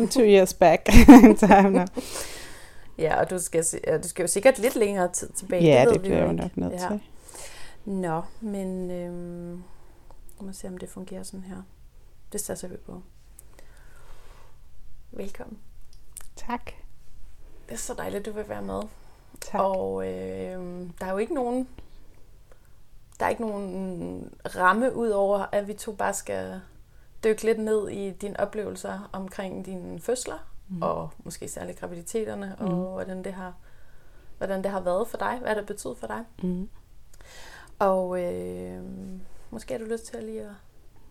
Some 0.00 0.08
two 0.08 0.24
years 0.24 0.54
back 0.54 0.88
in 1.24 1.36
time 1.36 1.70
now. 1.70 1.84
Ja, 2.98 3.20
og 3.20 3.30
du 3.30 3.38
skal, 3.38 3.64
ja, 3.86 3.98
du 3.98 4.08
skal 4.08 4.22
jo 4.22 4.26
sikkert 4.26 4.58
lidt 4.58 4.76
længere 4.76 5.12
tid 5.12 5.28
tilbage. 5.32 5.64
Ja, 5.64 5.84
det 5.84 5.92
vi 5.94 5.98
bliver 5.98 6.24
jo 6.24 6.32
nok 6.32 6.56
nødt 6.56 6.72
Ja. 6.72 6.78
til. 6.88 7.00
Nå, 7.84 8.22
men 8.40 8.90
øhm, 8.90 9.62
mig 10.40 10.54
se, 10.54 10.68
om 10.68 10.78
det 10.78 10.88
fungerer 10.88 11.22
sådan 11.22 11.44
her. 11.44 11.62
Det 12.32 12.40
satser 12.40 12.68
vi 12.68 12.76
på. 12.76 13.02
Velkommen. 15.10 15.58
Tak. 16.36 16.64
Det 17.68 17.74
er 17.74 17.78
så 17.78 17.94
dejligt, 17.94 18.20
at 18.20 18.26
du 18.26 18.32
vil 18.32 18.48
være 18.48 18.62
med. 18.62 18.80
Tak. 19.40 19.60
Og 19.60 20.06
øh, 20.08 20.88
der 21.00 21.06
er 21.06 21.10
jo 21.10 21.18
ikke 21.18 21.34
nogen 21.34 21.68
der 23.18 23.26
er 23.26 23.30
ikke 23.30 23.42
nogen 23.42 24.32
ramme 24.56 24.94
ud 24.96 25.08
over, 25.08 25.46
at 25.52 25.68
vi 25.68 25.72
to 25.74 25.92
bare 25.92 26.14
skal 26.14 26.60
dykke 27.24 27.44
lidt 27.44 27.58
ned 27.58 27.88
i 27.88 28.10
dine 28.10 28.40
oplevelser 28.40 29.10
omkring 29.12 29.66
dine 29.66 30.00
fødsler, 30.00 30.38
mm. 30.68 30.82
og 30.82 31.10
måske 31.24 31.48
særligt 31.48 31.80
graviditeterne, 31.80 32.56
mm. 32.60 32.66
og 32.66 32.92
hvordan 32.92 33.24
det, 33.24 33.32
har, 33.32 33.54
hvordan 34.38 34.62
det 34.62 34.70
har 34.70 34.80
været 34.80 35.08
for 35.08 35.18
dig, 35.18 35.38
hvad 35.42 35.56
det 35.56 35.66
betyder 35.66 35.94
for 35.94 36.06
dig. 36.06 36.24
Mm. 36.42 36.68
Og 37.78 38.22
øh, 38.22 38.82
måske 39.50 39.74
har 39.74 39.78
du 39.78 39.84
lyst 39.84 40.06
til 40.06 40.16
at 40.16 40.24
lige 40.24 40.40
at 40.40 40.54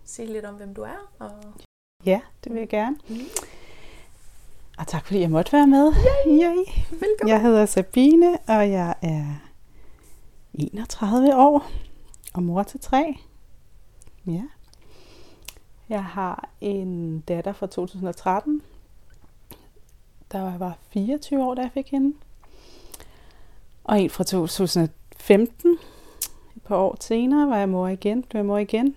sige 0.05 0.33
lidt 0.33 0.45
om, 0.45 0.55
hvem 0.55 0.73
du 0.73 0.81
er. 0.81 1.09
Og... 1.19 1.31
Ja, 2.05 2.21
det 2.43 2.53
vil 2.53 2.59
jeg 2.59 2.69
gerne. 2.69 2.97
Mm. 3.09 3.19
Og 4.77 4.87
tak 4.87 5.05
fordi 5.05 5.19
jeg 5.19 5.31
måtte 5.31 5.53
være 5.53 5.67
med. 5.67 5.93
Yay. 6.27 6.83
Velkommen. 6.91 7.27
Jeg 7.27 7.41
hedder 7.41 7.65
Sabine, 7.65 8.37
og 8.47 8.71
jeg 8.71 8.95
er 9.01 9.25
31 10.53 11.35
år 11.35 11.71
og 12.33 12.43
mor 12.43 12.63
til 12.63 12.79
tre. 12.79 13.17
Ja. 14.27 14.43
Jeg 15.89 16.03
har 16.03 16.49
en 16.61 17.19
datter 17.19 17.53
fra 17.53 17.67
2013, 17.67 18.61
der 20.31 20.57
var 20.57 20.77
24 20.89 21.43
år, 21.43 21.55
da 21.55 21.61
jeg 21.61 21.71
fik 21.71 21.91
hende. 21.91 22.15
Og 23.83 24.01
en 24.01 24.09
fra 24.09 24.23
2015. 24.23 25.77
Et 26.55 26.63
par 26.63 26.75
år 26.75 26.97
senere 26.99 27.49
var 27.49 27.57
jeg 27.57 27.69
mor 27.69 27.87
igen. 27.87 28.23
Blev 28.23 28.39
jeg 28.39 28.45
mor 28.45 28.57
igen. 28.57 28.95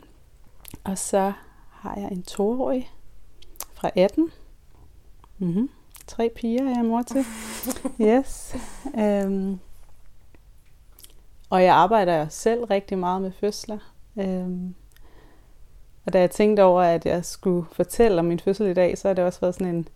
Og 0.84 0.98
så 0.98 1.32
har 1.70 2.00
jeg 2.00 2.08
en 2.12 2.22
toårig 2.22 2.90
fra 3.72 3.90
18. 3.96 4.32
Mm-hmm. 5.38 5.70
Tre 6.06 6.30
piger 6.36 6.62
er 6.62 6.76
jeg 6.76 6.84
mor 6.84 7.02
til. 7.02 7.24
Yes. 8.08 8.56
Øhm. 8.98 9.58
Og 11.50 11.62
jeg 11.62 11.74
arbejder 11.74 12.28
selv 12.28 12.64
rigtig 12.64 12.98
meget 12.98 13.22
med 13.22 13.32
fødsler. 13.32 13.78
Øhm. 14.16 14.74
Og 16.06 16.12
da 16.12 16.20
jeg 16.20 16.30
tænkte 16.30 16.62
over, 16.64 16.82
at 16.82 17.06
jeg 17.06 17.24
skulle 17.24 17.66
fortælle 17.72 18.18
om 18.18 18.24
min 18.24 18.40
fødsel 18.40 18.66
i 18.66 18.74
dag, 18.74 18.98
så 18.98 19.08
har 19.08 19.14
det 19.14 19.24
også 19.24 19.40
været 19.40 19.54
sådan 19.54 19.74
en, 19.74 19.88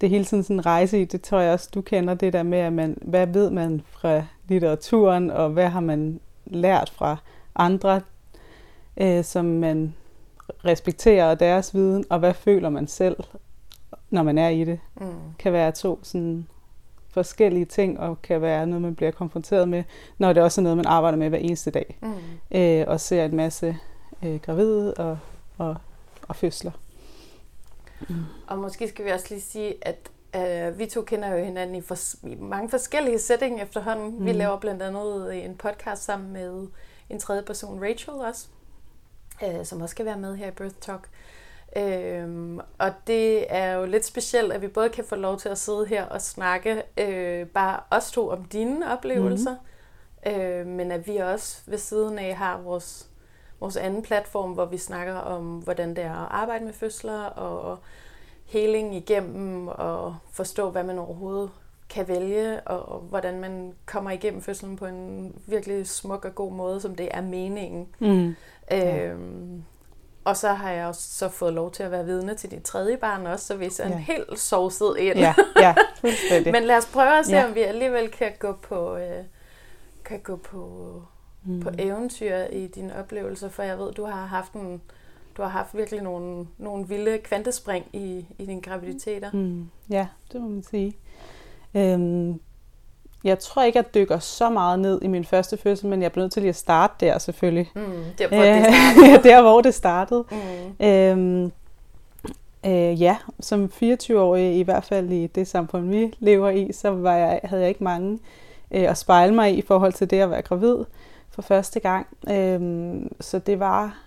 det 0.00 0.06
er 0.06 0.10
hele 0.10 0.24
tiden 0.24 0.42
sådan 0.42 0.56
en 0.56 0.66
rejse 0.66 1.00
i, 1.00 1.04
det 1.04 1.22
tror 1.22 1.40
jeg 1.40 1.52
også, 1.52 1.68
du 1.74 1.80
kender 1.80 2.14
det 2.14 2.32
der 2.32 2.42
med, 2.42 2.58
at 2.58 2.72
man, 2.72 2.96
hvad 3.02 3.26
ved 3.26 3.50
man 3.50 3.82
fra 3.90 4.22
litteraturen, 4.48 5.30
og 5.30 5.50
hvad 5.50 5.68
har 5.68 5.80
man 5.80 6.20
lært 6.46 6.92
fra 6.96 7.16
andre, 7.54 8.00
øh, 8.96 9.24
som 9.24 9.44
man 9.44 9.94
respekterer 10.64 11.34
deres 11.34 11.74
viden, 11.74 12.04
og 12.10 12.18
hvad 12.18 12.34
føler 12.34 12.68
man 12.68 12.86
selv, 12.86 13.16
når 14.10 14.22
man 14.22 14.38
er 14.38 14.48
i 14.48 14.64
det, 14.64 14.80
Mm. 15.00 15.06
kan 15.38 15.52
være 15.52 15.72
to 15.72 15.98
sådan 16.02 16.46
forskellige 17.08 17.64
ting, 17.64 18.00
og 18.00 18.22
kan 18.22 18.42
være 18.42 18.66
noget, 18.66 18.82
man 18.82 18.94
bliver 18.94 19.10
konfronteret 19.10 19.68
med, 19.68 19.82
når 20.18 20.32
det 20.32 20.42
også 20.42 20.60
er 20.60 20.62
noget, 20.62 20.76
man 20.76 20.86
arbejder 20.86 21.18
med 21.18 21.28
hver 21.28 21.38
eneste 21.38 21.70
dag, 21.70 21.98
Mm. 22.02 22.58
øh, 22.58 22.84
og 22.88 23.00
ser 23.00 23.24
en 23.24 23.36
masse 23.36 23.76
øh, 24.24 24.40
gravide 24.40 24.94
og, 24.94 25.18
og, 25.58 25.76
og 26.28 26.36
fødsler. 26.36 26.72
Og 28.46 28.58
måske 28.58 28.88
skal 28.88 29.04
vi 29.04 29.10
også 29.10 29.26
lige 29.30 29.40
sige, 29.40 29.74
at 29.82 30.10
øh, 30.36 30.78
vi 30.78 30.86
to 30.86 31.02
kender 31.02 31.28
jo 31.28 31.44
hinanden 31.44 31.76
i, 31.76 31.80
fors- 31.80 32.28
i 32.28 32.34
mange 32.34 32.68
forskellige 32.68 33.18
setting 33.18 33.62
efterhånden. 33.62 34.18
Mm. 34.18 34.26
Vi 34.26 34.32
laver 34.32 34.58
blandt 34.58 34.82
andet 34.82 35.44
en 35.44 35.56
podcast 35.56 36.04
sammen 36.04 36.32
med 36.32 36.66
en 37.08 37.18
tredje 37.18 37.42
person, 37.42 37.84
Rachel 37.84 38.14
også, 38.14 38.46
øh, 39.44 39.64
som 39.64 39.80
også 39.80 39.92
skal 39.92 40.06
være 40.06 40.18
med 40.18 40.36
her 40.36 40.48
i 40.48 40.50
Birth 40.50 40.74
Talk. 40.80 41.08
Øhm, 41.76 42.60
og 42.78 42.92
det 43.06 43.54
er 43.54 43.72
jo 43.72 43.86
lidt 43.86 44.04
specielt, 44.04 44.52
at 44.52 44.62
vi 44.62 44.68
både 44.68 44.88
kan 44.88 45.04
få 45.04 45.14
lov 45.16 45.38
til 45.38 45.48
at 45.48 45.58
sidde 45.58 45.86
her 45.86 46.04
og 46.04 46.22
snakke 46.22 46.82
øh, 46.96 47.46
bare 47.46 47.80
os 47.90 48.10
to 48.12 48.28
om 48.28 48.44
dine 48.44 48.92
oplevelser, 48.92 49.56
mm. 50.26 50.32
øh, 50.32 50.66
men 50.66 50.92
at 50.92 51.06
vi 51.06 51.16
også 51.16 51.62
ved 51.66 51.78
siden 51.78 52.18
af 52.18 52.36
har 52.36 52.58
vores, 52.58 53.08
vores 53.60 53.76
anden 53.76 54.02
platform, 54.02 54.52
hvor 54.52 54.64
vi 54.64 54.78
snakker 54.78 55.14
om, 55.14 55.58
hvordan 55.58 55.88
det 55.96 56.04
er 56.04 56.12
at 56.12 56.28
arbejde 56.30 56.64
med 56.64 56.72
fødsler 56.72 57.22
og 57.24 57.78
heling 58.44 58.94
igennem 58.96 59.68
og 59.68 60.16
forstå, 60.32 60.70
hvad 60.70 60.84
man 60.84 60.98
overhovedet 60.98 61.50
kan 61.90 62.08
vælge, 62.08 62.60
og, 62.60 63.00
hvordan 63.00 63.40
man 63.40 63.72
kommer 63.86 64.10
igennem 64.10 64.42
fødslen 64.42 64.76
på 64.76 64.86
en 64.86 65.34
virkelig 65.46 65.86
smuk 65.88 66.24
og 66.24 66.34
god 66.34 66.52
måde, 66.52 66.80
som 66.80 66.94
det 66.94 67.08
er 67.10 67.20
meningen. 67.20 67.88
Mm. 67.98 68.34
Øhm, 68.72 69.64
og 70.24 70.36
så 70.36 70.48
har 70.48 70.70
jeg 70.70 70.86
også 70.86 71.02
så 71.18 71.28
fået 71.28 71.52
lov 71.52 71.70
til 71.70 71.82
at 71.82 71.90
være 71.90 72.04
vidne 72.04 72.34
til 72.34 72.50
dit 72.50 72.62
tredje 72.62 72.96
barn 72.96 73.26
også, 73.26 73.46
så 73.46 73.56
vi 73.56 73.66
er 73.66 73.70
sådan 73.70 73.92
Ja. 73.92 73.98
helt 73.98 74.38
sovset 74.38 74.96
ind. 74.98 75.18
Ja, 75.18 75.34
ja. 75.60 75.74
Men 76.52 76.62
lad 76.62 76.76
os 76.76 76.86
prøve 76.86 77.18
at 77.18 77.26
se, 77.26 77.32
Ja. 77.36 77.46
om 77.48 77.54
vi 77.54 77.60
alligevel 77.60 78.10
kan 78.10 78.32
gå 78.38 78.52
på, 78.52 78.96
øh, 78.96 79.24
kan 80.04 80.20
gå 80.20 80.36
på, 80.36 81.02
mm. 81.44 81.60
på 81.60 81.70
eventyr 81.78 82.36
i 82.36 82.66
dine 82.66 82.98
oplevelser, 82.98 83.48
for 83.48 83.62
jeg 83.62 83.78
ved, 83.78 83.92
du 83.92 84.04
har 84.04 84.26
haft 84.26 84.52
en, 84.52 84.80
du 85.36 85.42
har 85.42 85.48
haft 85.48 85.76
virkelig 85.76 86.02
nogle, 86.02 86.46
nogle 86.58 86.88
vilde 86.88 87.18
kvantespring 87.18 87.86
i, 87.92 88.26
i 88.38 88.46
dine 88.46 88.60
graviditeter. 88.62 89.30
Mm, 89.32 89.70
ja, 89.90 90.06
det 90.32 90.40
må 90.40 90.48
man 90.48 90.62
sige. 90.62 90.96
Øhm, 91.74 92.40
jeg 93.24 93.38
tror 93.38 93.62
ikke, 93.62 93.76
jeg 93.76 93.94
dykker 93.94 94.18
så 94.18 94.50
meget 94.50 94.78
ned 94.78 95.02
i 95.02 95.06
min 95.06 95.24
første 95.24 95.56
fødsel, 95.56 95.88
men 95.88 96.02
jeg 96.02 96.12
bliver 96.12 96.24
nødt 96.24 96.32
til 96.32 96.42
lige 96.42 96.48
at 96.48 96.56
starte 96.56 97.06
der 97.06 97.18
selvfølgelig. 97.18 97.70
Mm, 97.74 97.82
det 98.18 98.24
er 98.24 98.28
hvor 98.28 98.42
det 98.42 98.64
startede. 98.64 99.22
der, 99.28 99.42
hvor 99.42 99.60
det 99.60 99.74
startede. 99.74 100.24
Mm. 100.30 100.86
Øhm, 100.86 101.52
øh, 102.66 103.02
ja, 103.02 103.16
som 103.40 103.70
24-årig, 103.82 104.56
i 104.56 104.62
hvert 104.62 104.84
fald 104.84 105.10
i 105.10 105.26
det 105.26 105.48
samfund, 105.48 105.90
vi 105.90 106.14
lever 106.18 106.50
i, 106.50 106.72
så 106.72 106.90
var 106.90 107.14
jeg, 107.14 107.40
havde 107.44 107.62
jeg 107.62 107.68
ikke 107.68 107.84
mange 107.84 108.18
øh, 108.70 108.90
at 108.90 108.98
spejle 108.98 109.34
mig 109.34 109.54
i 109.54 109.58
i 109.58 109.62
forhold 109.62 109.92
til 109.92 110.10
det 110.10 110.20
at 110.20 110.30
være 110.30 110.42
gravid 110.42 110.76
for 111.30 111.42
første 111.42 111.80
gang. 111.80 112.06
Øhm, 112.30 113.12
så 113.20 113.38
det 113.38 113.60
var 113.60 113.98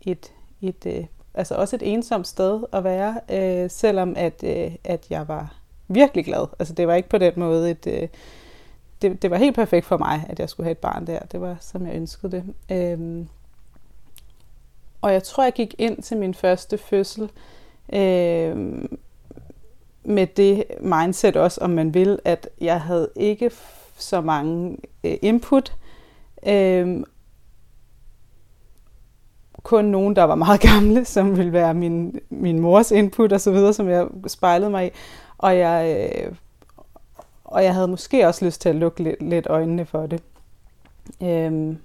et, 0.00 0.32
et 0.60 0.86
øh, 0.86 1.04
altså 1.34 1.54
også 1.54 1.76
et 1.76 1.92
ensomt 1.92 2.26
sted 2.26 2.60
at 2.72 2.84
være, 2.84 3.20
øh, 3.30 3.70
selvom 3.70 4.14
at, 4.16 4.44
øh, 4.44 4.72
at 4.84 5.06
jeg 5.10 5.28
var 5.28 5.54
virkelig 5.88 6.24
glad. 6.24 6.46
Altså 6.58 6.74
det 6.74 6.88
var 6.88 6.94
ikke 6.94 7.08
på 7.08 7.18
den 7.18 7.32
måde 7.36 7.70
et... 7.70 7.86
Øh, 7.86 8.08
det, 9.02 9.22
det 9.22 9.30
var 9.30 9.36
helt 9.36 9.54
perfekt 9.54 9.86
for 9.86 9.96
mig, 9.96 10.26
at 10.28 10.38
jeg 10.38 10.48
skulle 10.48 10.64
have 10.64 10.72
et 10.72 10.78
barn 10.78 11.06
der. 11.06 11.18
Det 11.18 11.40
var, 11.40 11.56
som 11.60 11.86
jeg 11.86 11.94
ønskede 11.94 12.32
det. 12.32 12.44
Øhm, 12.76 13.28
og 15.00 15.12
jeg 15.12 15.22
tror, 15.22 15.42
jeg 15.42 15.52
gik 15.52 15.74
ind 15.78 16.02
til 16.02 16.16
min 16.16 16.34
første 16.34 16.78
fødsel 16.78 17.30
øh, 17.92 18.84
med 20.04 20.26
det 20.26 20.64
mindset 20.80 21.36
også, 21.36 21.60
om 21.60 21.70
man 21.70 21.94
vil, 21.94 22.18
at 22.24 22.48
jeg 22.60 22.80
havde 22.80 23.08
ikke 23.16 23.46
f- 23.46 23.92
så 23.96 24.20
mange 24.20 24.76
øh, 25.04 25.16
input. 25.22 25.72
Øh, 25.72 25.89
Øhm, 26.46 27.04
kun 29.62 29.84
nogen, 29.84 30.16
der 30.16 30.24
var 30.24 30.34
meget 30.34 30.60
gamle, 30.70 31.04
som 31.04 31.36
ville 31.36 31.52
være 31.52 31.74
min, 31.74 32.20
min 32.30 32.60
mors 32.60 32.90
input 32.90 33.32
og 33.32 33.40
så 33.40 33.50
videre, 33.50 33.72
som 33.72 33.88
jeg 33.88 34.06
spejlede 34.26 34.70
mig 34.70 34.86
i. 34.86 34.90
Og 35.38 35.58
jeg, 35.58 36.08
øh, 36.26 36.32
og 37.44 37.64
jeg 37.64 37.74
havde 37.74 37.88
måske 37.88 38.26
også 38.26 38.44
lyst 38.44 38.60
til 38.60 38.68
at 38.68 38.76
lukke 38.76 39.02
lidt, 39.02 39.22
lidt 39.22 39.46
øjnene 39.46 39.86
for 39.86 40.06
det. 40.06 40.22
Øhm, 41.22 41.78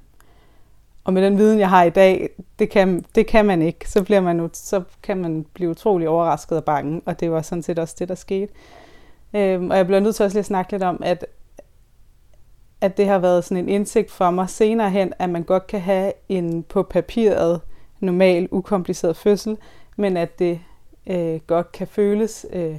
og 1.04 1.14
med 1.14 1.22
den 1.22 1.38
viden, 1.38 1.60
jeg 1.60 1.70
har 1.70 1.84
i 1.84 1.90
dag, 1.90 2.30
det 2.60 2.70
kan, 2.70 3.06
det 3.16 3.28
kan 3.28 3.46
man 3.46 3.62
ikke. 3.62 3.90
Så, 3.90 4.04
bliver 4.04 4.22
man, 4.22 4.50
så 4.54 4.84
kan 5.04 5.18
man 5.18 5.46
blive 5.54 5.70
utrolig 5.70 6.10
overrasket 6.10 6.58
og 6.58 6.64
bange, 6.64 7.02
og 7.06 7.20
det 7.20 7.32
var 7.32 7.42
sådan 7.42 7.64
set 7.64 7.80
også 7.80 7.96
det, 8.00 8.08
der 8.10 8.16
skete. 8.16 8.54
Øhm, 9.34 9.72
og 9.72 9.78
jeg 9.78 9.86
bliver 9.86 10.00
nødt 10.00 10.16
til 10.16 10.24
også 10.24 10.36
lige 10.36 10.40
at 10.40 10.46
snakke 10.46 10.72
lidt 10.72 10.84
om, 10.84 11.02
at, 11.04 11.26
at 12.86 12.98
det 12.98 13.08
har 13.08 13.20
været 13.20 13.44
sådan 13.44 13.64
en 13.64 13.70
indsigt 13.70 14.12
for 14.12 14.32
mig 14.32 14.50
senere 14.50 14.90
hen, 14.90 15.14
at 15.20 15.30
man 15.30 15.44
godt 15.44 15.68
kan 15.68 15.82
have 15.82 16.14
en 16.30 16.64
på 16.64 16.84
papiret 16.84 17.62
normal, 18.00 18.48
ukompliceret 18.52 19.18
fødsel, 19.18 19.58
men 19.96 20.18
at 20.18 20.40
det 20.40 20.60
øh, 21.08 21.40
godt 21.48 21.72
kan 21.72 21.88
føles 21.88 22.46
øh, 22.54 22.78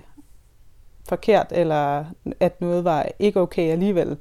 forkert, 1.09 1.47
eller 1.51 2.05
at 2.41 2.61
noget 2.61 2.85
var 2.85 3.07
ikke 3.19 3.41
okay 3.41 3.71
alligevel. 3.71 4.17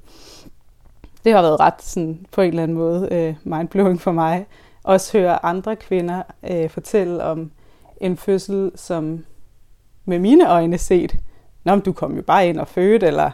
Det 1.23 1.33
har 1.33 1.41
været 1.41 1.59
ret 1.59 1.81
sådan, 1.81 2.25
på 2.31 2.41
en 2.41 2.47
eller 2.47 2.63
anden 2.63 2.77
måde 2.77 3.07
øh, 3.11 3.35
mindblowing 3.43 4.01
for 4.01 4.11
mig. 4.11 4.45
Også 4.83 5.17
høre 5.17 5.45
andre 5.45 5.75
kvinder 5.75 6.23
øh, 6.49 6.69
fortælle 6.69 7.23
om 7.23 7.51
en 8.01 8.17
fødsel, 8.17 8.71
som 8.75 9.25
med 10.05 10.19
mine 10.19 10.51
øjne 10.51 10.77
set, 10.77 11.15
Nå, 11.63 11.75
men 11.75 11.81
du 11.81 11.93
kom 11.93 12.15
jo 12.15 12.21
bare 12.21 12.49
ind 12.49 12.59
og 12.59 12.67
fødte, 12.67 13.07
eller 13.07 13.31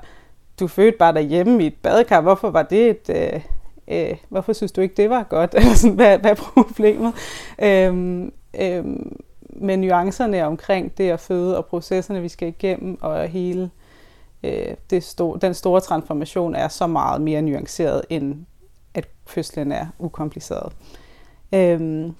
du 0.62 0.68
fødte 0.68 0.98
bare 0.98 1.14
derhjemme 1.14 1.64
i 1.64 1.68
et 1.68 1.76
badekar. 1.84 2.22
Hvorfor 2.22 2.50
var 2.50 2.64
det 2.64 2.90
et... 2.90 3.10
Øh, 3.10 3.42
øh, 3.88 4.18
hvorfor 4.30 4.54
synes 4.54 4.72
du 4.72 4.82
ikke, 4.82 4.96
det 4.96 5.10
var 5.10 5.24
godt? 5.24 5.54
Eller 5.58 5.74
sådan, 5.74 5.96
hvad, 5.96 6.20
hvad 6.20 6.32
er 6.32 6.36
problemet? 6.36 7.14
Øhm, 7.60 8.34
øhm, 8.60 9.20
men 9.50 9.82
nuancerne 9.82 10.46
omkring 10.46 10.98
det 10.98 11.10
at 11.10 11.20
føde 11.20 11.58
og 11.58 11.66
processerne, 11.66 12.22
vi 12.22 12.30
skal 12.30 12.48
igennem, 12.48 12.98
og 13.02 13.28
hele 13.28 13.70
øh, 14.44 14.76
det 14.90 15.04
store, 15.04 15.40
den 15.42 15.54
store 15.54 15.82
transformation 15.82 16.56
er 16.56 16.68
så 16.68 16.88
meget 16.88 17.22
mere 17.22 17.42
nuanceret, 17.42 18.02
end 18.10 18.46
at 18.94 19.08
fødslen 19.28 19.72
er 19.72 19.86
ukompliceret. 20.00 20.74
Øhm, 21.54 22.16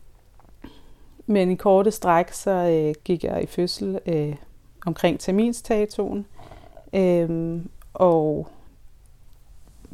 men 1.26 1.52
i 1.52 1.56
korte 1.56 1.92
stræk, 1.92 2.32
så 2.32 2.52
øh, 2.52 2.94
gik 3.04 3.24
jeg 3.24 3.44
i 3.44 3.46
fødsel 3.46 4.00
øh, 4.06 4.36
omkring 4.86 5.20
terminstatuen, 5.20 6.26
Øhm, 6.94 7.70
og 7.94 8.48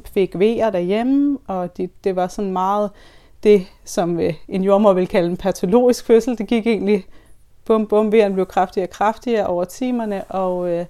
fik 0.06 0.40
vejer 0.40 0.70
derhjemme, 0.70 1.38
og 1.48 1.78
det, 1.78 2.04
det 2.04 2.16
var 2.16 2.28
sådan 2.28 2.52
meget 2.52 2.92
det, 3.44 3.68
som 3.86 4.20
øh, 4.20 4.34
en 4.48 4.64
jordmor 4.64 4.94
vil 4.94 5.08
kalde 5.08 5.30
en 5.30 5.38
patologisk 5.38 6.06
fødsel. 6.06 6.38
Det 6.38 6.48
gik 6.48 6.68
egentlig 6.68 7.06
bum 7.66 7.88
bum, 7.88 8.12
vejeren 8.12 8.34
blev 8.34 8.46
kraftigere 8.46 8.88
og 8.88 8.92
kraftigere 8.92 9.48
over 9.48 9.64
timerne, 9.64 10.24
og 10.24 10.70
øh, 10.70 10.86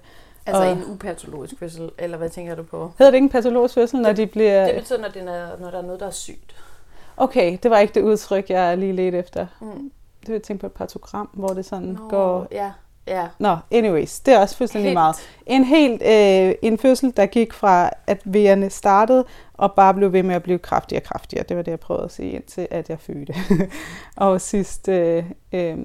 Altså 0.46 0.62
og, 0.62 0.72
en 0.72 0.84
upatologisk 0.90 1.58
fødsel, 1.58 1.90
eller 1.98 2.16
hvad 2.16 2.30
tænker 2.30 2.54
du 2.54 2.62
på? 2.62 2.92
Hedder 2.98 3.10
det 3.10 3.16
ikke 3.16 3.24
en 3.24 3.30
patologisk 3.30 3.74
fødsel, 3.74 4.00
når 4.00 4.08
det, 4.08 4.16
de 4.16 4.26
bliver... 4.26 4.66
Det 4.66 4.74
betyder, 4.74 5.00
når, 5.00 5.08
det 5.08 5.22
er, 5.22 5.58
når 5.60 5.70
der 5.70 5.78
er 5.78 5.82
noget, 5.82 6.00
der 6.00 6.06
er 6.06 6.10
sygt. 6.10 6.56
Okay, 7.16 7.58
det 7.62 7.70
var 7.70 7.78
ikke 7.78 7.94
det 7.94 8.02
udtryk, 8.02 8.50
jeg 8.50 8.78
lige 8.78 8.92
ledte 8.92 9.18
efter. 9.18 9.46
Mm. 9.60 9.90
Det 10.20 10.28
vil 10.28 10.32
jeg 10.32 10.42
tænke 10.42 10.60
på 10.60 10.66
et 10.66 10.72
patogram, 10.72 11.28
hvor 11.32 11.48
det 11.48 11.64
sådan 11.64 11.88
Nå, 11.88 12.08
går... 12.08 12.48
Ja, 12.52 12.72
ja. 13.08 13.28
Nå, 13.38 13.56
anyways, 13.70 14.20
det 14.20 14.34
er 14.34 14.38
også 14.38 14.56
fuldstændig 14.56 14.88
Helt. 14.88 14.94
meget. 14.94 15.16
En 15.46 15.64
helt 15.64 16.02
øh, 16.02 16.54
en 16.62 16.78
fødsel, 16.78 17.12
der 17.16 17.26
gik 17.26 17.52
fra, 17.52 17.90
at 18.06 18.20
vejerne 18.24 18.70
startede, 18.70 19.24
og 19.54 19.72
bare 19.72 19.94
blev 19.94 20.12
ved 20.12 20.22
med 20.22 20.34
at 20.34 20.42
blive 20.42 20.58
kraftigere 20.58 21.02
og 21.02 21.06
kraftigere. 21.06 21.44
Det 21.48 21.56
var 21.56 21.62
det, 21.62 21.70
jeg 21.70 21.80
prøvede 21.80 22.04
at 22.04 22.12
sige, 22.12 22.30
indtil 22.30 22.68
at 22.70 22.90
jeg 22.90 23.00
fødte. 23.00 23.34
og 24.16 24.40
sidst, 24.40 24.88
øh, 24.88 25.24
øh, 25.52 25.78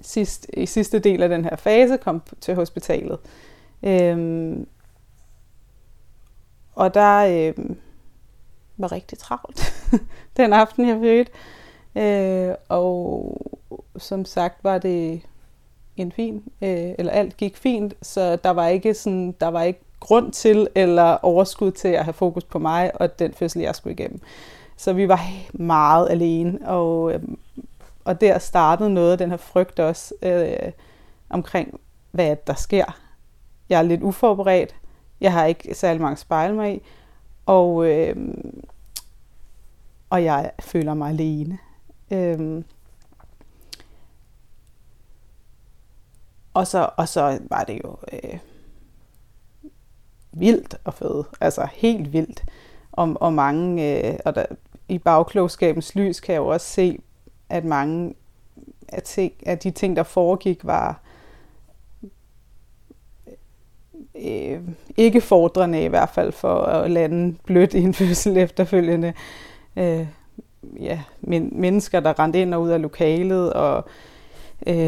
sidst, 0.00 0.46
i 0.54 0.66
sidste 0.66 0.98
del 0.98 1.22
af 1.22 1.28
den 1.28 1.44
her 1.44 1.56
fase 1.56 1.96
kom 1.96 2.22
til 2.40 2.54
hospitalet. 2.54 3.18
Øh, 3.82 4.56
og 6.74 6.94
der 6.94 7.18
øh, 7.18 7.76
var 8.76 8.92
rigtig 8.92 9.18
travlt 9.18 9.74
den 10.36 10.52
aften, 10.52 10.88
jeg 10.88 10.98
fødte. 11.00 11.30
Øh, 11.96 12.54
og 12.68 13.36
som 13.96 14.24
sagt 14.24 14.64
var 14.64 14.78
det 14.78 15.22
en 15.96 16.12
fin, 16.12 16.42
øh, 16.62 16.90
eller 16.98 17.12
alt 17.12 17.36
gik 17.36 17.56
fint, 17.56 17.94
så 18.02 18.36
der 18.36 18.50
var 18.50 18.66
ikke 18.66 18.94
sådan, 18.94 19.34
der 19.40 19.48
var 19.48 19.62
ikke 19.62 19.80
grund 20.00 20.32
til 20.32 20.68
eller 20.74 21.18
overskud 21.22 21.70
til 21.70 21.88
at 21.88 22.04
have 22.04 22.12
fokus 22.12 22.44
på 22.44 22.58
mig 22.58 23.00
og 23.00 23.18
den 23.18 23.34
fødsel, 23.34 23.62
jeg 23.62 23.74
skulle 23.74 23.92
igennem. 23.92 24.20
Så 24.76 24.92
vi 24.92 25.08
var 25.08 25.20
meget 25.52 26.10
alene, 26.10 26.68
og, 26.68 27.12
øh, 27.12 27.20
og 28.04 28.20
der 28.20 28.38
startede 28.38 28.94
noget 28.94 29.12
af 29.12 29.18
den 29.18 29.30
her 29.30 29.36
frygt 29.36 29.80
også 29.80 30.14
øh, 30.22 30.72
omkring, 31.30 31.80
hvad 32.10 32.36
der 32.46 32.54
sker. 32.54 32.98
Jeg 33.68 33.78
er 33.78 33.82
lidt 33.82 34.02
uforberedt, 34.02 34.74
jeg 35.20 35.32
har 35.32 35.44
ikke 35.44 35.74
særlig 35.74 36.02
mange 36.02 36.16
spejle 36.16 36.54
mig 36.54 36.74
i, 36.74 36.82
og, 37.46 37.86
øh, 37.86 38.16
og 40.10 40.24
jeg 40.24 40.50
føler 40.60 40.94
mig 40.94 41.10
alene. 41.10 41.58
Øh, 42.10 42.62
Og 46.54 46.66
så, 46.66 46.88
og 46.96 47.08
så 47.08 47.38
var 47.50 47.64
det 47.64 47.80
jo 47.84 47.96
øh, 48.12 48.38
vildt 50.32 50.74
at 50.86 50.94
føde. 50.94 51.24
Altså 51.40 51.68
helt 51.72 52.12
vildt. 52.12 52.44
Og, 52.92 53.16
og 53.20 53.32
mange, 53.32 53.98
øh, 54.08 54.18
og 54.24 54.34
der, 54.34 54.44
i 54.88 54.98
bagklogskabens 54.98 55.94
lys 55.94 56.20
kan 56.20 56.32
jeg 56.32 56.40
jo 56.40 56.46
også 56.46 56.66
se, 56.66 56.98
at 57.48 57.64
mange 57.64 58.14
af, 58.88 59.02
ting, 59.02 59.32
af 59.46 59.58
de 59.58 59.70
ting, 59.70 59.96
der 59.96 60.02
foregik, 60.02 60.64
var 60.64 61.00
øh, 64.14 64.60
ikke 64.96 65.20
fordrende 65.20 65.84
i 65.84 65.88
hvert 65.88 66.08
fald 66.08 66.32
for 66.32 66.54
at 66.54 66.90
lande 66.90 67.36
blødt 67.44 67.74
i 67.74 67.82
en 67.82 67.94
fødsel 67.94 68.36
efterfølgende. 68.36 69.14
Øh, 69.76 70.06
ja, 70.80 71.02
men, 71.20 71.50
mennesker, 71.52 72.00
der 72.00 72.18
rendte 72.18 72.42
ind 72.42 72.54
og 72.54 72.62
ud 72.62 72.68
af 72.68 72.82
lokalet, 72.82 73.52
og 73.52 73.76
øh, 73.76 73.82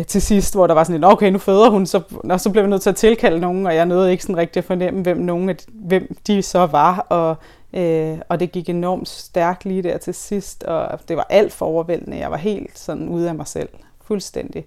til 0.06 0.23
sidst, 0.23 0.55
hvor 0.55 0.67
der 0.67 0.75
var 0.75 0.85
sådan 0.85 1.00
en, 1.00 1.05
okay, 1.05 1.31
nu 1.31 1.38
føder 1.38 1.71
hun, 1.71 1.87
så, 1.87 2.03
og 2.31 2.41
så 2.41 2.50
blev 2.50 2.65
vi 2.65 2.71
nødt 2.71 2.82
til 2.82 2.91
at 2.91 2.97
tilkalde 2.97 3.41
nogen, 3.41 3.67
og 3.67 3.75
jeg 3.75 3.87
nåede 3.87 4.11
ikke 4.11 4.23
sådan 4.23 4.37
rigtig 4.37 4.61
at 4.61 4.65
fornemme, 4.65 5.03
hvem, 5.03 5.17
nogen 5.17 5.49
af 5.49 5.56
de, 5.56 5.65
hvem 5.73 6.17
de 6.26 6.43
så 6.43 6.67
var, 6.67 6.99
og, 6.99 7.37
øh, 7.73 8.19
og 8.29 8.41
det 8.41 8.53
gik 8.53 8.69
enormt 8.69 9.09
stærkt 9.09 9.65
lige 9.65 9.82
der 9.82 9.99
til 9.99 10.15
sidst, 10.15 10.62
og 10.62 11.09
det 11.09 11.17
var 11.17 11.26
alt 11.31 11.53
for 11.53 11.67
overvældende. 11.67 12.19
Jeg 12.19 12.31
var 12.31 12.37
helt 12.37 12.79
sådan 12.79 13.09
ude 13.09 13.29
af 13.29 13.35
mig 13.35 13.47
selv, 13.47 13.69
fuldstændig, 14.03 14.67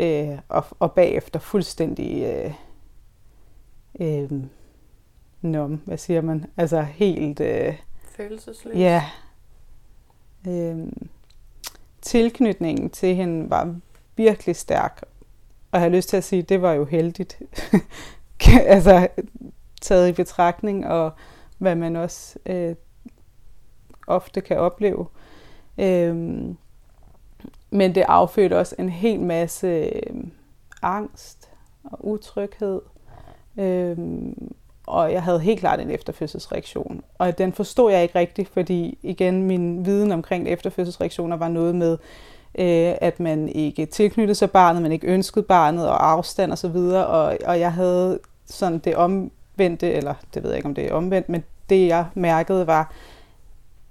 øh, 0.00 0.38
og, 0.48 0.64
og 0.78 0.92
bagefter 0.92 1.38
fuldstændig 1.38 2.22
øh, 2.22 2.52
øh, 4.00 4.30
nom, 5.42 5.80
hvad 5.84 5.98
siger 5.98 6.20
man, 6.20 6.46
altså 6.56 6.80
helt... 6.80 7.40
Øh, 7.40 7.74
Følelsesløs. 8.16 8.74
Ja. 8.76 9.04
Øh, 10.48 10.76
tilknytningen 12.02 12.90
til 12.90 13.14
hende 13.14 13.50
var 13.50 13.74
virkelig 14.18 14.56
stærk. 14.56 15.02
Og 15.72 15.78
jeg 15.78 15.80
har 15.80 15.88
lyst 15.88 16.08
til 16.08 16.16
at 16.16 16.24
sige, 16.24 16.42
at 16.42 16.48
det 16.48 16.62
var 16.62 16.72
jo 16.72 16.84
heldigt. 16.84 17.38
altså 18.66 19.08
taget 19.80 20.08
i 20.08 20.12
betragtning, 20.12 20.86
og 20.86 21.10
hvad 21.58 21.74
man 21.74 21.96
også 21.96 22.38
øh, 22.46 22.74
ofte 24.06 24.40
kan 24.40 24.58
opleve. 24.58 25.06
Øhm, 25.78 26.56
men 27.70 27.94
det 27.94 28.04
affødte 28.08 28.58
også 28.58 28.74
en 28.78 28.88
hel 28.88 29.20
masse 29.20 29.66
øh, 29.66 30.24
angst 30.82 31.50
og 31.84 32.06
utryghed. 32.06 32.80
Øhm, 33.58 34.52
og 34.86 35.12
jeg 35.12 35.22
havde 35.22 35.40
helt 35.40 35.60
klart 35.60 35.80
en 35.80 35.90
efterfødselsreaktion. 35.90 37.02
Og 37.18 37.38
den 37.38 37.52
forstod 37.52 37.92
jeg 37.92 38.02
ikke 38.02 38.18
rigtigt, 38.18 38.48
fordi 38.48 38.98
igen, 39.02 39.42
min 39.42 39.86
viden 39.86 40.12
omkring 40.12 40.48
efterfødselsreaktioner 40.48 41.36
var 41.36 41.48
noget 41.48 41.74
med, 41.74 41.98
øh, 42.58 42.94
at 43.00 43.20
man 43.20 43.48
ikke 43.48 43.86
tilknyttede 43.86 44.34
sig 44.34 44.50
barnet, 44.50 44.82
man 44.82 44.92
ikke 44.92 45.06
ønskede 45.06 45.44
barnet, 45.44 45.88
og 45.88 46.10
afstand 46.10 46.52
og 46.52 46.58
så 46.58 46.68
videre, 46.68 47.06
og, 47.06 47.38
og 47.46 47.60
jeg 47.60 47.72
havde 47.72 48.18
sådan 48.46 48.78
det 48.78 48.96
omvendte, 48.96 49.92
eller 49.92 50.14
det 50.34 50.42
ved 50.42 50.50
jeg 50.50 50.56
ikke, 50.56 50.68
om 50.68 50.74
det 50.74 50.86
er 50.86 50.94
omvendt, 50.94 51.28
men 51.28 51.44
det 51.70 51.86
jeg 51.86 52.06
mærkede 52.14 52.66
var 52.66 52.92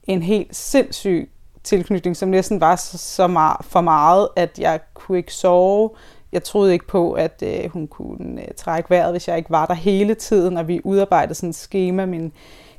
en 0.07 0.21
helt 0.21 0.55
sindssyg 0.55 1.29
tilknytning, 1.63 2.17
som 2.17 2.29
næsten 2.29 2.61
var 2.61 2.75
så, 2.75 2.97
så 2.97 3.27
meget, 3.27 3.57
for 3.61 3.81
meget, 3.81 4.27
at 4.35 4.59
jeg 4.59 4.79
kunne 4.93 5.17
ikke 5.17 5.33
sove. 5.33 5.89
Jeg 6.31 6.43
troede 6.43 6.73
ikke 6.73 6.87
på, 6.87 7.13
at 7.13 7.43
øh, 7.45 7.69
hun 7.71 7.87
kunne 7.87 8.41
øh, 8.41 8.47
trække 8.57 8.89
vejret, 8.89 9.11
hvis 9.11 9.27
jeg 9.27 9.37
ikke 9.37 9.49
var 9.49 9.65
der 9.65 9.73
hele 9.73 10.13
tiden, 10.13 10.57
og 10.57 10.67
vi 10.67 10.81
udarbejdede 10.83 11.35
sådan 11.35 11.49
et 11.49 11.55
schema, 11.55 12.05
min 12.05 12.33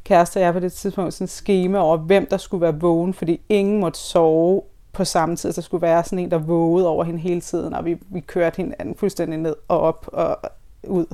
kæreste 0.04 0.38
og 0.38 0.42
jeg 0.42 0.52
på 0.52 0.60
det 0.60 0.72
tidspunkt, 0.72 1.14
sådan 1.14 1.24
et 1.24 1.30
schema 1.30 1.78
over, 1.78 1.96
hvem 1.96 2.26
der 2.26 2.36
skulle 2.36 2.60
være 2.60 2.80
vågen, 2.80 3.14
fordi 3.14 3.40
ingen 3.48 3.80
måtte 3.80 3.98
sove 3.98 4.62
på 4.98 5.04
samme 5.04 5.36
tid. 5.36 5.52
Så 5.52 5.62
skulle 5.62 5.82
være 5.82 6.04
sådan 6.04 6.18
en, 6.18 6.30
der 6.30 6.38
vågede 6.38 6.88
over 6.88 7.04
hende 7.04 7.20
hele 7.20 7.40
tiden, 7.40 7.74
og 7.74 7.84
vi, 7.84 7.98
vi 8.08 8.20
kørte 8.20 8.56
hinanden 8.56 8.94
fuldstændig 8.94 9.38
ned 9.38 9.56
og 9.68 9.80
op 9.80 10.08
og 10.12 10.38
ud. 10.82 11.06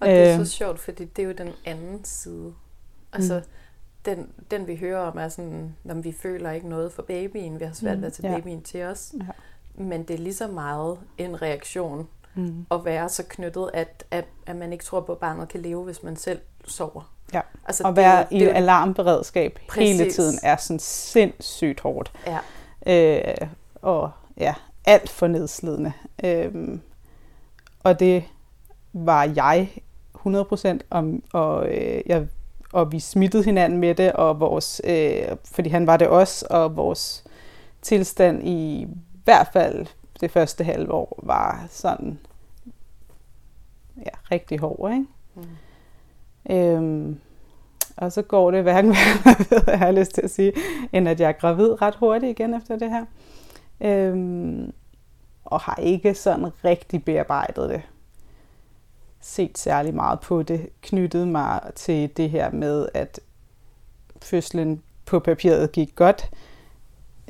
Og 0.00 0.06
det 0.08 0.28
er 0.28 0.38
Øh. 0.38 0.46
så 0.46 0.52
sjovt, 0.52 0.80
fordi 0.80 1.04
det 1.04 1.22
er 1.22 1.26
jo 1.26 1.34
den 1.38 1.50
anden 1.64 2.04
side. 2.04 2.52
Altså, 3.12 3.34
mm. 3.34 3.42
den, 4.04 4.28
den 4.50 4.66
vi 4.66 4.76
hører 4.76 4.98
om 5.00 5.18
er 5.18 5.28
sådan, 5.28 5.74
at 5.88 6.04
vi 6.04 6.12
føler 6.12 6.50
ikke 6.50 6.68
noget 6.68 6.92
for 6.92 7.02
babyen, 7.02 7.60
vi 7.60 7.64
har 7.64 7.72
svært 7.72 7.98
ved 8.00 8.06
at 8.06 8.12
tage 8.12 8.30
ja. 8.32 8.36
babyen 8.38 8.62
til 8.62 8.82
os. 8.82 9.14
Ja. 9.20 9.24
Men 9.84 10.02
det 10.02 10.14
er 10.14 10.18
lige 10.18 10.34
så 10.34 10.46
meget 10.48 10.98
en 11.18 11.42
reaktion 11.42 12.08
Mm. 12.34 12.66
at 12.70 12.84
være 12.84 13.08
så 13.08 13.22
knyttet, 13.28 13.70
at, 13.74 14.04
at, 14.10 14.24
at 14.46 14.56
man 14.56 14.72
ikke 14.72 14.84
tror 14.84 15.00
på, 15.00 15.12
at 15.12 15.18
barnet 15.18 15.48
kan 15.48 15.60
leve, 15.60 15.84
hvis 15.84 16.02
man 16.02 16.16
selv 16.16 16.38
sover. 16.66 17.12
Ja. 17.34 17.40
Altså, 17.66 17.82
det 17.82 17.88
er 17.88 17.92
være 17.94 18.18
jo- 18.18 18.36
i 18.36 18.40
det 18.40 18.50
er 18.50 18.54
alarmberedskab 18.54 19.58
hele 19.76 19.98
Præcis. 19.98 20.14
tiden 20.14 20.38
er 20.42 20.56
sådan 20.56 20.78
sindssygt 20.78 21.80
hårdt. 21.80 22.12
Ja. 22.26 22.38
Øh, 22.88 23.48
og 23.82 24.10
ja, 24.36 24.54
alt 24.84 25.10
for 25.10 25.26
nedslidende. 25.26 25.92
Øh, 26.24 26.78
og 27.84 28.00
det 28.00 28.24
var 28.92 29.24
jeg 29.24 29.68
100% 30.14 30.78
om, 30.90 31.22
og, 31.32 31.68
øh, 31.68 32.00
jeg, 32.06 32.26
og 32.72 32.92
vi 32.92 33.00
smittede 33.00 33.44
hinanden 33.44 33.78
med 33.78 33.94
det, 33.94 34.12
og 34.12 34.40
vores, 34.40 34.80
øh, 34.84 35.36
fordi 35.44 35.68
han 35.68 35.86
var 35.86 35.96
det 35.96 36.08
også, 36.08 36.46
og 36.50 36.76
vores 36.76 37.24
tilstand 37.82 38.48
i 38.48 38.86
hvert 39.24 39.48
fald 39.52 39.86
det 40.20 40.30
første 40.30 40.64
halve 40.64 40.92
år 40.92 41.20
var 41.22 41.66
sådan 41.70 42.18
ja, 43.96 44.10
rigtig 44.30 44.58
hård, 44.58 44.92
ikke? 44.92 45.06
Mm. 45.34 46.56
Øhm, 46.56 47.20
og 47.98 48.12
så 48.12 48.22
går 48.22 48.50
det 48.50 48.62
hverken 48.62 48.94
hvad 49.48 49.62
jeg 49.66 49.78
har 49.78 49.92
lyst 49.92 50.14
til 50.14 50.22
at 50.22 50.30
sige, 50.30 50.52
end 50.92 51.08
at 51.08 51.20
jeg 51.20 51.28
er 51.28 51.32
gravid 51.32 51.82
ret 51.82 51.94
hurtigt 51.94 52.40
igen 52.40 52.54
efter 52.54 52.76
det 52.76 52.90
her. 52.90 53.04
Øhm, 53.80 54.72
og 55.44 55.60
har 55.60 55.76
ikke 55.76 56.14
sådan 56.14 56.64
rigtig 56.64 57.04
bearbejdet 57.04 57.70
det. 57.70 57.82
Set 59.20 59.58
særlig 59.58 59.94
meget 59.94 60.20
på 60.20 60.42
det. 60.42 60.68
Knyttet 60.82 61.28
mig 61.28 61.60
til 61.74 62.16
det 62.16 62.30
her 62.30 62.50
med, 62.50 62.88
at 62.94 63.20
fødslen 64.22 64.82
på 65.06 65.18
papiret 65.18 65.72
gik 65.72 65.94
godt. 65.94 66.30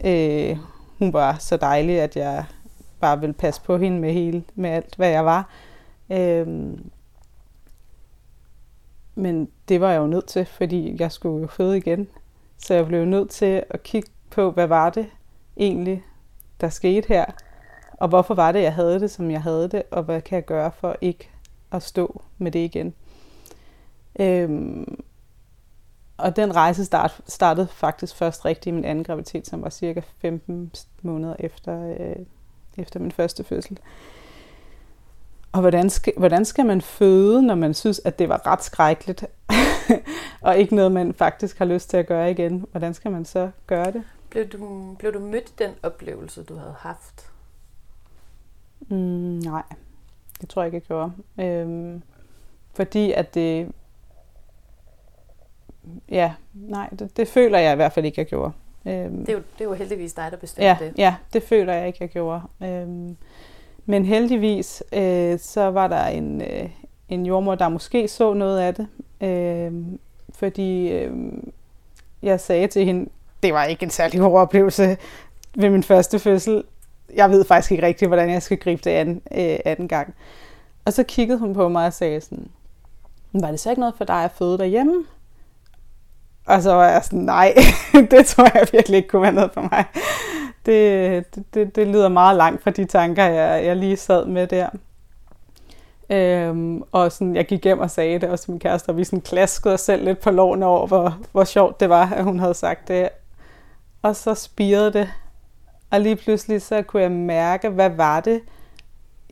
Øh, 0.05 0.59
hun 0.99 1.13
var 1.13 1.37
så 1.41 1.57
dejlig, 1.57 2.01
at 2.01 2.17
jeg 2.17 2.45
bare 3.01 3.21
ville 3.21 3.33
passe 3.33 3.63
på 3.63 3.77
hende 3.77 4.01
med, 4.01 4.13
hele, 4.13 4.45
med 4.55 4.71
alt, 4.71 4.97
hvad 4.97 5.09
jeg 5.09 5.25
var. 5.25 5.51
Øhm, 6.11 6.91
men 9.19 9.49
det 9.69 9.81
var 9.81 9.91
jeg 9.91 9.99
jo 9.99 10.07
nødt 10.07 10.27
til, 10.27 10.47
fordi 10.47 10.97
jeg 10.99 11.13
skulle 11.13 11.41
jo 11.41 11.47
føde 11.47 11.77
igen. 11.77 12.09
Så 12.59 12.75
jeg 12.75 12.87
blev 12.87 13.05
nødt 13.05 13.31
til 13.31 13.65
at 13.71 13.83
kigge 13.83 14.11
på, 14.31 14.51
hvad 14.51 14.67
var 14.67 14.91
det 14.91 15.07
egentlig, 15.57 16.05
der 16.61 16.69
skete 16.69 17.09
her? 17.09 17.25
Og 17.93 18.09
hvorfor 18.09 18.35
var 18.35 18.53
det, 18.53 18.63
jeg 18.63 18.75
havde 18.75 19.01
det, 19.01 19.11
som 19.11 19.31
jeg 19.31 19.43
havde 19.43 19.69
det? 19.69 19.83
Og 19.91 20.03
hvad 20.03 20.21
kan 20.21 20.37
jeg 20.37 20.45
gøre 20.45 20.73
for 20.73 20.97
ikke 21.01 21.31
at 21.73 21.83
stå 21.83 22.23
med 22.39 22.51
det 22.51 22.59
igen? 22.59 22.95
Øhm, 24.21 25.01
og 26.17 26.37
den 26.37 26.57
rejse 26.57 26.85
start, 26.85 27.21
startede 27.27 27.67
faktisk 27.67 28.17
først 28.17 28.45
rigtigt 28.45 28.67
i 28.67 28.71
min 28.71 28.85
anden 28.85 29.05
graviditet, 29.05 29.47
som 29.47 29.63
var 29.63 29.71
cirka 29.71 30.01
15 30.19 30.73
måneder 31.03 31.37
efter, 31.39 31.97
øh, 31.99 32.27
efter 32.77 33.01
min 33.01 33.13
første 33.13 33.45
fødsel. 33.45 33.79
Og 35.59 35.63
hvordan 35.63 35.91
skal, 35.91 36.13
hvordan 36.17 36.45
skal 36.45 36.67
man 36.67 36.81
føde, 36.81 37.43
når 37.43 37.55
man 37.55 37.75
synes, 37.75 38.01
at 38.05 38.19
det 38.19 38.29
var 38.29 38.47
ret 38.47 38.65
skrækkeligt, 38.65 39.25
og 40.41 40.59
ikke 40.59 40.75
noget, 40.75 40.93
man 40.93 41.15
faktisk 41.15 41.59
har 41.59 41.65
lyst 41.65 41.91
til 41.91 41.97
at 41.97 42.07
gøre 42.07 42.31
igen? 42.31 42.67
Hvordan 42.71 42.95
skal 42.95 43.11
man 43.11 43.25
så 43.25 43.51
gøre 43.67 43.93
det? 43.93 44.05
Blev 44.31 44.49
du, 44.49 44.95
blev 44.99 45.15
du 45.15 45.19
mødt 45.19 45.59
den 45.59 45.71
oplevelse, 45.83 46.43
du 46.43 46.57
havde 46.57 46.75
haft? 46.79 47.31
Mm, 48.81 48.97
nej, 48.97 49.63
det 50.41 50.49
tror 50.49 50.63
jeg 50.63 50.67
ikke, 50.67 50.77
jeg 50.77 50.83
gjorde. 50.83 51.13
Øhm, 51.39 52.03
fordi 52.75 53.13
at 53.13 53.35
det... 53.35 53.69
Ja, 56.09 56.35
nej, 56.55 56.89
det, 56.99 57.17
det 57.17 57.29
føler 57.29 57.59
jeg 57.59 57.73
i 57.73 57.77
hvert 57.77 57.93
fald 57.93 58.07
ikke, 58.07 58.21
jeg 58.21 58.27
gjorde. 58.27 58.53
Øhm, 58.87 59.19
det, 59.19 59.29
er 59.29 59.33
jo, 59.33 59.43
det 59.59 59.61
er 59.61 59.69
jo 59.69 59.75
heldigvis 59.75 60.13
dig, 60.13 60.31
der 60.31 60.37
bestemte 60.37 60.67
ja, 60.67 60.77
det. 60.81 60.99
Ja, 60.99 61.17
det 61.33 61.43
føler 61.43 61.73
jeg 61.73 61.87
ikke, 61.87 61.99
jeg 62.01 62.09
gjorde. 62.09 62.43
Øhm, 62.63 63.17
men 63.91 64.05
heldigvis, 64.05 64.83
øh, 64.93 65.39
så 65.39 65.71
var 65.71 65.89
der 65.89 66.07
en, 66.07 66.43
øh, 66.43 66.69
en 67.09 67.27
jordmor, 67.27 67.55
der 67.55 67.69
måske 67.69 68.09
så 68.09 68.35
noget 68.35 68.59
af 68.59 68.75
det. 68.75 68.89
Øh, 69.21 69.73
fordi 70.35 70.89
øh, 70.89 71.13
jeg 72.23 72.41
sagde 72.41 72.67
til 72.67 72.85
hende, 72.85 73.11
det 73.43 73.55
var 73.55 73.65
ikke 73.65 73.83
en 73.83 73.91
særlig 73.91 74.21
god 74.21 74.39
oplevelse 74.39 74.97
ved 75.55 75.71
min 75.71 75.83
første 75.83 76.19
fødsel. 76.19 76.65
Jeg 77.15 77.31
ved 77.31 77.45
faktisk 77.45 77.73
ikke 77.73 77.87
rigtigt, 77.87 78.09
hvordan 78.09 78.31
jeg 78.31 78.43
skal 78.43 78.59
gribe 78.59 78.83
det 78.85 78.91
an 78.91 79.23
øh, 79.31 79.59
anden 79.65 79.89
gang. 79.89 80.15
Og 80.85 80.93
så 80.93 81.03
kiggede 81.03 81.39
hun 81.39 81.55
på 81.55 81.69
mig 81.69 81.87
og 81.87 81.93
sagde 81.93 82.21
sådan, 82.21 82.49
var 83.33 83.51
det 83.51 83.61
så 83.61 83.71
ikke 83.71 83.81
noget 83.81 83.95
for 83.97 84.05
dig 84.05 84.25
at 84.25 84.31
føde 84.31 84.59
derhjemme? 84.59 85.05
Og 86.47 86.63
så 86.63 86.73
var 86.73 86.89
jeg 86.89 87.05
sådan, 87.05 87.19
nej, 87.19 87.55
det 88.11 88.27
tror 88.27 88.59
jeg 88.59 88.69
virkelig 88.73 88.97
ikke 88.97 89.09
kunne 89.09 89.23
være 89.23 89.33
noget 89.33 89.51
for 89.55 89.61
mig. 89.61 89.85
Det, 90.69 91.25
det, 91.55 91.77
det, 91.77 91.87
lyder 91.87 92.09
meget 92.09 92.37
langt 92.37 92.63
fra 92.63 92.71
de 92.71 92.85
tanker, 92.85 93.25
jeg, 93.25 93.65
jeg 93.65 93.77
lige 93.77 93.97
sad 93.97 94.27
med 94.27 94.47
der. 94.47 94.69
Øhm, 96.11 96.83
og 96.93 97.13
sådan, 97.13 97.37
jeg 97.37 97.47
gik 97.47 97.65
hjem 97.65 97.79
og 97.79 97.91
sagde 97.91 98.19
det 98.19 98.29
også 98.29 98.45
til 98.45 98.51
min 98.51 98.61
kæreste, 98.61 98.89
og 98.89 98.97
vi 98.97 99.05
sådan 99.05 99.21
klaskede 99.21 99.75
os 99.75 99.81
selv 99.81 100.05
lidt 100.05 100.21
på 100.21 100.31
loven 100.31 100.63
over, 100.63 100.87
hvor, 100.87 101.19
hvor 101.33 101.45
sjovt 101.45 101.81
det 101.81 101.89
var, 101.89 102.13
at 102.13 102.25
hun 102.25 102.39
havde 102.39 102.55
sagt 102.55 102.89
det. 102.89 103.09
Og 104.03 104.17
så 104.17 104.35
spirede 104.35 104.93
det. 104.93 105.09
Og 105.91 106.01
lige 106.01 106.17
pludselig 106.17 106.63
så 106.63 106.83
kunne 106.83 107.03
jeg 107.03 107.13
mærke, 107.13 107.69
hvad 107.69 107.91
var 107.91 108.21
det, 108.21 108.41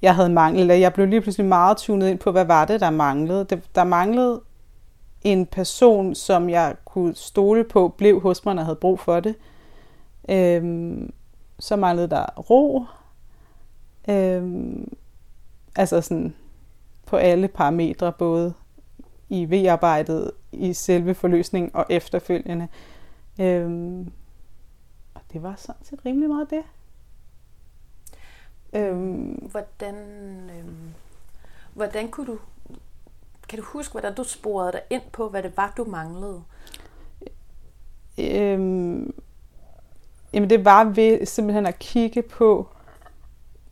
jeg 0.03 0.15
havde 0.15 0.31
manglet. 0.31 0.81
Jeg 0.81 0.95
blev 0.95 1.07
lige 1.07 1.21
pludselig 1.21 1.47
meget 1.47 1.77
tunet 1.77 2.09
ind 2.09 2.19
på, 2.19 2.33
hvad 2.33 2.45
var 2.45 2.65
det, 2.65 2.81
der 2.81 2.91
manglede. 2.91 3.45
Det, 3.45 3.63
der 3.75 3.85
manglede 3.85 4.41
en 5.23 5.47
person, 5.47 6.15
som 6.15 6.51
jeg 6.51 6.75
kunne 6.85 7.15
stole 7.15 7.65
på, 7.65 7.95
blev 7.99 8.21
hos 8.21 8.45
mig, 8.45 8.55
når 8.55 8.63
jeg 8.63 8.67
havde 8.67 8.77
brug 8.77 9.01
for 9.01 9.21
det. 9.21 9.35
Øhm, 10.29 11.13
så 11.59 11.77
manglede 11.77 12.11
der 12.11 12.27
ro. 12.51 12.85
Øhm, 14.09 14.97
altså 15.77 16.01
sådan 16.01 16.35
på 17.07 17.17
alle 17.17 17.49
parametre, 17.49 18.13
både 18.13 18.55
i 19.29 19.45
V-arbejdet, 19.45 20.31
i 20.53 20.73
selve 20.73 21.15
forløsningen 21.15 21.71
og 21.75 21.87
efterfølgende. 21.91 22.69
Øhm, 23.41 24.13
og 25.15 25.21
det 25.33 25.43
var 25.43 25.55
sådan 25.57 25.85
set 25.85 26.01
rimelig 26.07 26.29
meget 26.29 26.51
det. 26.51 26.63
Øhm, 28.73 29.49
hvordan, 29.51 29.95
øhm, 30.59 30.95
hvordan 31.75 32.09
kunne 32.09 32.27
du, 32.27 32.39
kan 33.49 33.59
du 33.59 33.65
huske, 33.65 33.93
hvordan 33.93 34.15
du 34.15 34.25
sporede 34.25 34.73
dig 34.73 34.83
ind 34.91 35.03
på, 35.13 35.29
hvad 35.29 35.43
det 35.43 35.57
var, 35.57 35.73
du 35.77 35.85
manglede? 35.85 36.43
Øhm, 38.19 39.15
jamen 40.37 40.51
det 40.51 40.65
var 40.65 40.85
ved 40.85 41.27
simpelthen 41.27 41.67
at 41.67 41.79
kigge 41.79 42.23
på, 42.23 42.69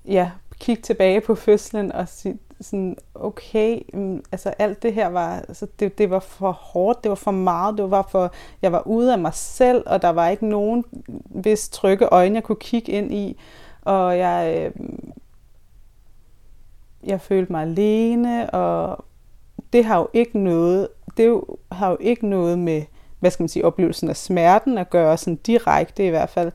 ja, 0.04 0.30
kigge 0.61 0.83
tilbage 0.83 1.21
på 1.21 1.35
fødslen 1.35 1.92
og 1.92 2.09
sige, 2.09 2.38
sådan, 2.61 2.97
okay, 3.14 3.80
mm, 3.94 4.23
altså 4.33 4.49
alt 4.49 4.83
det 4.83 4.94
her 4.94 5.06
var, 5.09 5.37
altså 5.49 5.66
det, 5.80 5.99
det 5.99 6.11
var 6.11 6.18
for 6.18 6.52
hårdt, 6.52 7.04
det 7.04 7.09
var 7.09 7.14
for 7.14 7.30
meget, 7.30 7.78
det 7.78 7.90
var 7.90 8.09
for, 8.11 8.33
jeg 8.62 8.73
var 8.73 8.87
ude 8.87 9.12
af 9.12 9.18
mig 9.18 9.35
selv, 9.35 9.83
og 9.87 10.02
der 10.02 10.09
var 10.09 10.28
ikke 10.28 10.47
nogen, 10.47 10.85
hvis 11.25 11.68
trygge 11.68 12.09
øjne, 12.12 12.35
jeg 12.35 12.42
kunne 12.42 12.56
kigge 12.56 12.92
ind 12.92 13.14
i, 13.14 13.40
og 13.83 14.18
jeg, 14.18 14.71
øh, 14.76 14.87
jeg 17.06 17.21
følte 17.21 17.52
mig 17.52 17.62
alene, 17.62 18.50
og 18.50 19.04
det 19.73 19.85
har 19.85 19.99
jo 19.99 20.09
ikke 20.12 20.38
noget, 20.38 20.88
det 21.16 21.40
har 21.73 21.90
jo 21.90 21.97
ikke 22.00 22.26
noget 22.28 22.59
med, 22.59 22.83
hvad 23.25 23.31
skal 23.31 23.43
man 23.43 23.49
sige, 23.49 23.64
oplevelsen 23.64 24.09
af 24.09 24.16
smerten 24.16 24.78
at 24.78 24.90
gøre, 24.90 25.16
sådan 25.16 25.37
direkte 25.37 26.07
i 26.07 26.09
hvert 26.09 26.31
fald. 26.31 26.52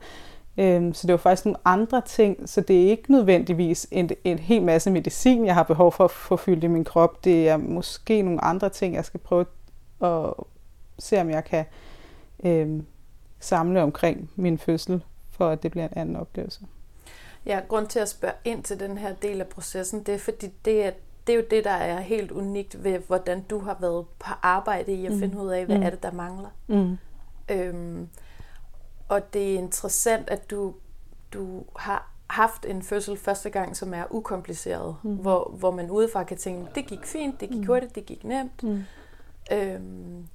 Øhm, 0.58 0.94
så 0.94 1.06
det 1.06 1.12
var 1.12 1.18
faktisk 1.18 1.44
nogle 1.44 1.58
andre 1.64 2.02
ting, 2.06 2.48
så 2.48 2.60
det 2.60 2.84
er 2.84 2.90
ikke 2.90 3.12
nødvendigvis 3.12 3.86
en, 3.90 4.10
en 4.24 4.38
hel 4.38 4.62
masse 4.62 4.90
medicin, 4.90 5.46
jeg 5.46 5.54
har 5.54 5.62
behov 5.62 5.92
for 5.92 6.04
at 6.04 6.10
få 6.10 6.36
fyldt 6.36 6.64
i 6.64 6.66
min 6.66 6.84
krop. 6.84 7.24
Det 7.24 7.48
er 7.48 7.56
måske 7.56 8.22
nogle 8.22 8.44
andre 8.44 8.68
ting, 8.68 8.94
jeg 8.94 9.04
skal 9.04 9.20
prøve 9.20 9.46
at 10.02 10.32
se, 10.98 11.20
om 11.20 11.30
jeg 11.30 11.44
kan 11.44 11.64
øhm, 12.44 12.86
samle 13.40 13.82
omkring 13.82 14.30
min 14.36 14.58
fødsel, 14.58 15.02
for 15.30 15.48
at 15.48 15.62
det 15.62 15.70
bliver 15.70 15.84
en 15.84 15.92
anden 15.96 16.16
oplevelse. 16.16 16.60
Ja, 17.46 17.60
grund 17.68 17.86
til 17.86 17.98
at 17.98 18.08
spørge 18.08 18.34
ind 18.44 18.62
til 18.62 18.80
den 18.80 18.98
her 18.98 19.14
del 19.22 19.40
af 19.40 19.46
processen, 19.46 20.02
det 20.02 20.14
er 20.14 20.18
fordi, 20.18 20.48
det 20.64 20.84
er, 20.84 20.90
det 21.26 21.32
er 21.32 21.36
jo 21.36 21.44
det, 21.50 21.64
der 21.64 21.70
er 21.70 22.00
helt 22.00 22.30
unikt 22.30 22.84
ved, 22.84 22.98
hvordan 22.98 23.42
du 23.42 23.58
har 23.58 23.76
været 23.80 24.06
på 24.18 24.26
arbejde 24.42 24.92
i 24.92 25.06
at 25.06 25.12
mm. 25.12 25.18
finde 25.18 25.38
ud 25.38 25.50
af, 25.50 25.66
hvad 25.66 25.78
mm. 25.78 25.82
er 25.82 25.90
det, 25.90 26.02
der 26.02 26.12
mangler. 26.12 26.48
Mm. 26.66 26.98
Øhm, 27.48 28.08
og 29.08 29.32
det 29.32 29.54
er 29.54 29.58
interessant, 29.58 30.30
at 30.30 30.50
du, 30.50 30.74
du 31.32 31.64
har 31.76 32.10
haft 32.30 32.66
en 32.66 32.82
fødsel 32.82 33.16
første 33.16 33.50
gang, 33.50 33.76
som 33.76 33.94
er 33.94 34.04
ukompliceret, 34.10 34.96
mm. 35.02 35.16
hvor, 35.16 35.54
hvor 35.58 35.70
man 35.70 35.90
udefra 35.90 36.24
kan 36.24 36.36
tænke, 36.36 36.70
det 36.74 36.86
gik 36.86 37.04
fint, 37.04 37.40
det 37.40 37.48
gik 37.48 37.60
mm. 37.60 37.66
hurtigt, 37.66 37.94
det 37.94 38.06
gik 38.06 38.24
nemt. 38.24 38.62
Mm. 38.62 38.82
Øhm, 39.52 40.26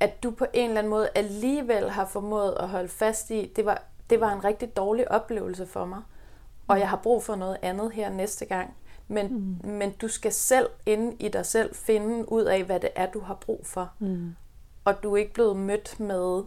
at 0.00 0.22
du 0.22 0.30
på 0.30 0.46
en 0.52 0.68
eller 0.68 0.78
anden 0.78 0.90
måde 0.90 1.08
alligevel 1.14 1.90
har 1.90 2.06
formået 2.06 2.56
at 2.60 2.68
holde 2.68 2.88
fast 2.88 3.30
i, 3.30 3.52
det 3.56 3.64
var, 3.64 3.82
det 4.10 4.20
var 4.20 4.32
en 4.32 4.44
rigtig 4.44 4.76
dårlig 4.76 5.10
oplevelse 5.10 5.66
for 5.66 5.84
mig, 5.84 6.02
og 6.68 6.78
jeg 6.78 6.88
har 6.88 7.00
brug 7.02 7.22
for 7.22 7.34
noget 7.34 7.56
andet 7.62 7.92
her 7.92 8.10
næste 8.10 8.44
gang. 8.44 8.74
Men, 9.08 9.58
mm. 9.62 9.68
men 9.68 9.90
du 9.90 10.08
skal 10.08 10.32
selv 10.32 10.68
inde 10.86 11.16
i 11.20 11.28
dig 11.28 11.46
selv 11.46 11.74
finde 11.74 12.32
ud 12.32 12.42
af, 12.42 12.64
hvad 12.64 12.80
det 12.80 12.90
er, 12.96 13.06
du 13.06 13.20
har 13.20 13.34
brug 13.34 13.66
for. 13.66 13.90
Mm. 13.98 14.34
Og 14.84 15.02
du 15.02 15.12
er 15.12 15.16
ikke 15.16 15.32
blevet 15.32 15.56
mødt 15.56 16.00
med, 16.00 16.42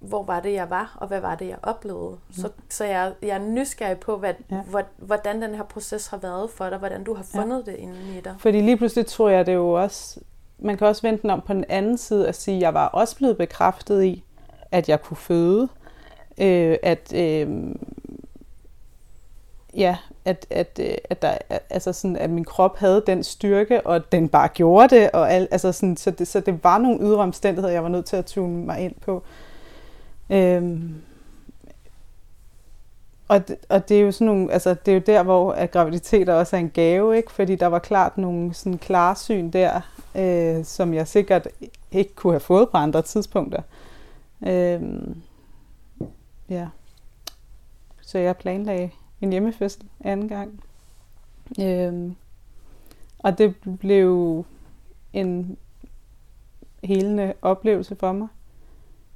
hvor 0.00 0.22
var 0.22 0.40
det, 0.40 0.52
jeg 0.52 0.70
var, 0.70 0.96
og 1.00 1.08
hvad 1.08 1.20
var 1.20 1.34
det, 1.34 1.48
jeg 1.48 1.58
oplevede. 1.62 2.18
Mm. 2.28 2.34
Så, 2.34 2.50
så 2.68 2.84
jeg, 2.84 3.12
jeg 3.22 3.28
er 3.28 3.38
nysgerrig 3.38 3.98
på, 3.98 4.16
hvad, 4.16 4.34
ja. 4.50 4.62
hvordan 4.96 5.42
den 5.42 5.54
her 5.54 5.62
proces 5.62 6.06
har 6.06 6.16
været 6.16 6.50
for 6.50 6.70
dig, 6.70 6.78
hvordan 6.78 7.04
du 7.04 7.14
har 7.14 7.26
fundet 7.34 7.62
ja. 7.66 7.72
det 7.72 7.78
inden 7.78 8.16
i 8.16 8.20
dig. 8.20 8.34
Fordi 8.38 8.60
lige 8.60 8.76
pludselig 8.76 9.06
tror 9.06 9.28
jeg, 9.28 9.46
det 9.46 9.52
er 9.52 9.56
jo 9.56 9.72
også, 9.72 10.20
man 10.58 10.76
kan 10.76 10.86
også 10.86 11.02
vente 11.02 11.22
den 11.22 11.30
om 11.30 11.40
på 11.40 11.52
den 11.52 11.64
anden 11.68 11.98
side 11.98 12.28
og 12.28 12.34
sige, 12.34 12.56
at 12.56 12.62
jeg 12.62 12.74
var 12.74 12.86
også 12.86 13.16
blevet 13.16 13.36
bekræftet 13.36 14.04
i, 14.04 14.24
at 14.70 14.88
jeg 14.88 15.02
kunne 15.02 15.16
føde, 15.16 15.68
øh, 16.40 16.76
at 16.82 17.12
øh, 17.14 17.74
ja, 19.76 19.96
at, 20.24 20.46
at, 20.50 20.80
øh, 20.82 20.94
at, 21.10 21.22
der, 21.22 21.38
altså 21.70 21.92
sådan, 21.92 22.16
at 22.16 22.30
min 22.30 22.44
krop 22.44 22.76
havde 22.76 23.02
den 23.06 23.24
styrke, 23.24 23.86
og 23.86 24.12
den 24.12 24.28
bare 24.28 24.48
gjorde 24.48 24.96
det, 24.96 25.10
og 25.10 25.32
al, 25.32 25.48
altså 25.50 25.72
sådan, 25.72 25.96
så, 25.96 26.10
det, 26.10 26.28
så 26.28 26.40
det 26.40 26.64
var 26.64 26.78
nogle 26.78 27.00
ydre 27.00 27.22
omstændigheder, 27.22 27.72
jeg 27.72 27.82
var 27.82 27.88
nødt 27.88 28.06
til 28.06 28.16
at 28.16 28.26
tune 28.26 28.66
mig 28.66 28.80
ind 28.80 28.94
på. 29.00 29.22
Øhm, 30.30 30.94
og, 33.28 33.48
det, 33.48 33.56
og 33.68 33.88
det 33.88 33.96
er 33.96 34.00
jo 34.00 34.12
sådan 34.12 34.26
nogle, 34.26 34.52
altså 34.52 34.74
det 34.74 34.92
er 34.92 34.96
jo 34.96 35.02
der, 35.06 35.22
hvor 35.22 35.52
at 35.52 35.70
graviditet 35.70 36.28
også 36.28 36.56
er 36.56 36.60
en 36.60 36.70
gave, 36.70 37.16
ikke? 37.16 37.32
Fordi 37.32 37.56
der 37.56 37.66
var 37.66 37.78
klart 37.78 38.18
nogle 38.18 38.54
sådan 38.54 38.78
klarsyn 38.78 39.50
der, 39.50 39.80
øh, 40.14 40.64
som 40.64 40.94
jeg 40.94 41.08
sikkert 41.08 41.48
ikke 41.92 42.14
kunne 42.14 42.32
have 42.32 42.40
fået 42.40 42.68
på 42.70 42.76
andre 42.76 43.02
tidspunkter. 43.02 43.62
Øhm, 44.46 45.22
ja. 46.48 46.66
Så 48.02 48.18
jeg 48.18 48.36
planlagde 48.36 48.90
en 49.20 49.30
hjemmefødsel 49.30 49.82
anden 50.04 50.28
gang. 50.28 50.60
Øhm, 51.60 52.16
og 53.18 53.38
det 53.38 53.54
blev 53.80 54.44
en 55.12 55.56
helende 56.84 57.32
oplevelse 57.42 57.96
for 57.96 58.12
mig. 58.12 58.28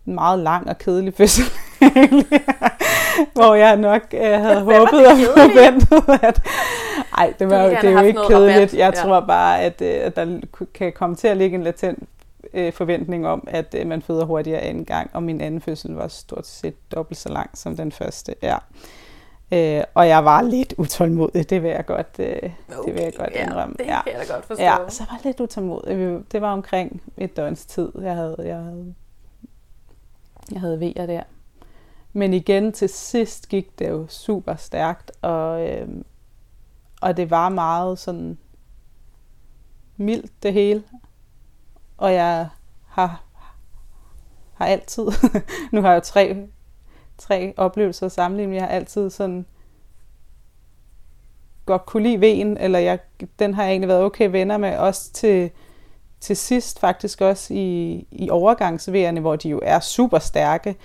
En 0.07 0.15
meget 0.15 0.39
lang 0.39 0.69
og 0.69 0.79
kedelig 0.79 1.15
fødsel. 1.15 1.45
hvor 3.35 3.55
jeg 3.55 3.77
nok 3.77 4.03
øh, 4.15 4.21
havde 4.21 4.61
håbet 4.61 5.07
og 5.07 5.17
forventet, 5.37 6.23
at... 6.23 6.43
Ej, 7.19 7.35
det, 7.39 7.51
var, 7.51 7.67
det 7.67 7.85
er 7.85 7.91
jo 7.91 8.01
ikke 8.01 8.21
kedeligt. 8.29 8.75
Jeg 8.75 8.95
ja. 8.95 9.03
tror 9.03 9.21
bare, 9.21 9.61
at, 9.61 9.83
øh, 9.83 9.95
at 10.01 10.17
der 10.17 10.41
kan 10.75 10.93
komme 10.93 11.17
til 11.17 11.29
at 11.29 11.37
ligge 11.37 11.55
en 11.55 11.63
latent 11.63 12.09
øh, 12.55 12.73
forventning 12.73 13.27
om, 13.27 13.49
at 13.51 13.75
øh, 13.79 13.87
man 13.87 14.03
føder 14.03 14.25
hurtigere 14.25 14.67
en 14.67 14.85
gang, 14.85 15.11
og 15.13 15.23
min 15.23 15.41
anden 15.41 15.61
fødsel 15.61 15.95
var 15.95 16.09
stort 16.09 16.47
set 16.47 16.93
dobbelt 16.93 17.19
så 17.19 17.29
lang 17.29 17.51
som 17.55 17.77
den 17.77 17.93
første. 17.93 18.35
Ja. 18.43 18.57
Øh, 19.53 19.85
og 19.95 20.09
jeg 20.09 20.25
var 20.25 20.43
lidt 20.43 20.75
utålmodig, 20.79 21.51
det 21.51 21.63
vil 21.63 21.71
jeg 21.71 21.87
godt, 21.87 22.17
øh, 22.19 22.27
okay, 22.27 22.87
det 22.87 22.95
vil 22.95 23.03
jeg 23.03 23.15
godt 23.17 23.31
ja, 23.35 23.45
indrømme. 23.45 23.75
det 23.79 23.87
kan 23.87 23.95
jeg 24.07 24.27
da 24.29 24.35
godt 24.35 24.45
forstå. 24.45 24.63
Ja, 24.63 24.77
så 24.89 25.05
var 25.05 25.17
jeg 25.17 25.25
lidt 25.25 25.41
utålmodig. 25.41 26.23
Det 26.33 26.41
var 26.41 26.53
omkring 26.53 27.03
et 27.17 27.37
døgns 27.37 27.67
tid, 27.67 27.93
jeg 28.01 28.15
havde, 28.15 28.37
jeg 28.39 28.57
havde, 28.57 28.95
jeg 30.53 30.61
havde 30.61 30.81
vejer 30.81 31.07
der. 31.07 31.23
Men 32.13 32.35
igen, 32.35 32.73
til 32.73 32.89
sidst 32.89 33.49
gik 33.49 33.79
det 33.79 33.89
jo 33.89 34.07
super 34.09 34.55
stærkt, 34.55 35.13
og, 35.23 35.69
øh, 35.69 35.89
og 37.03 37.17
det 37.17 37.31
var 37.31 37.49
meget 37.49 37.99
sådan 37.99 38.39
mildt 39.97 40.43
det 40.43 40.53
hele. 40.53 40.83
Og 41.97 42.13
jeg 42.13 42.49
har, 42.87 43.25
har 44.55 44.67
altid, 44.67 45.05
nu 45.73 45.81
har 45.81 45.89
jeg 45.89 45.97
jo 45.97 46.05
tre 46.05 46.47
tre 47.21 47.55
oplevelser 47.57 48.07
at 48.07 48.13
sammenligne. 48.13 48.55
Jeg 48.55 48.63
har 48.63 48.69
altid 48.69 49.11
sådan 49.11 49.47
godt 51.67 51.87
kunne 51.87 52.03
lide 52.03 52.21
vejen, 52.21 52.57
eller 52.57 52.79
jeg, 52.79 52.99
den 53.39 53.55
har 53.55 53.63
jeg 53.63 53.71
egentlig 53.71 53.89
været 53.89 54.03
okay 54.03 54.31
venner 54.31 54.59
med, 54.59 54.77
også 54.77 55.13
til, 55.13 55.51
til 56.21 56.37
sidst 56.37 56.81
faktisk 56.81 57.21
også 57.21 57.55
i, 57.55 58.07
i 58.11 58.31
overgangsværende, 58.31 59.21
hvor 59.21 59.37
de 59.37 59.49
jo 59.49 59.61
er 59.63 59.81
super 59.81 60.19
stærke, 60.19 60.77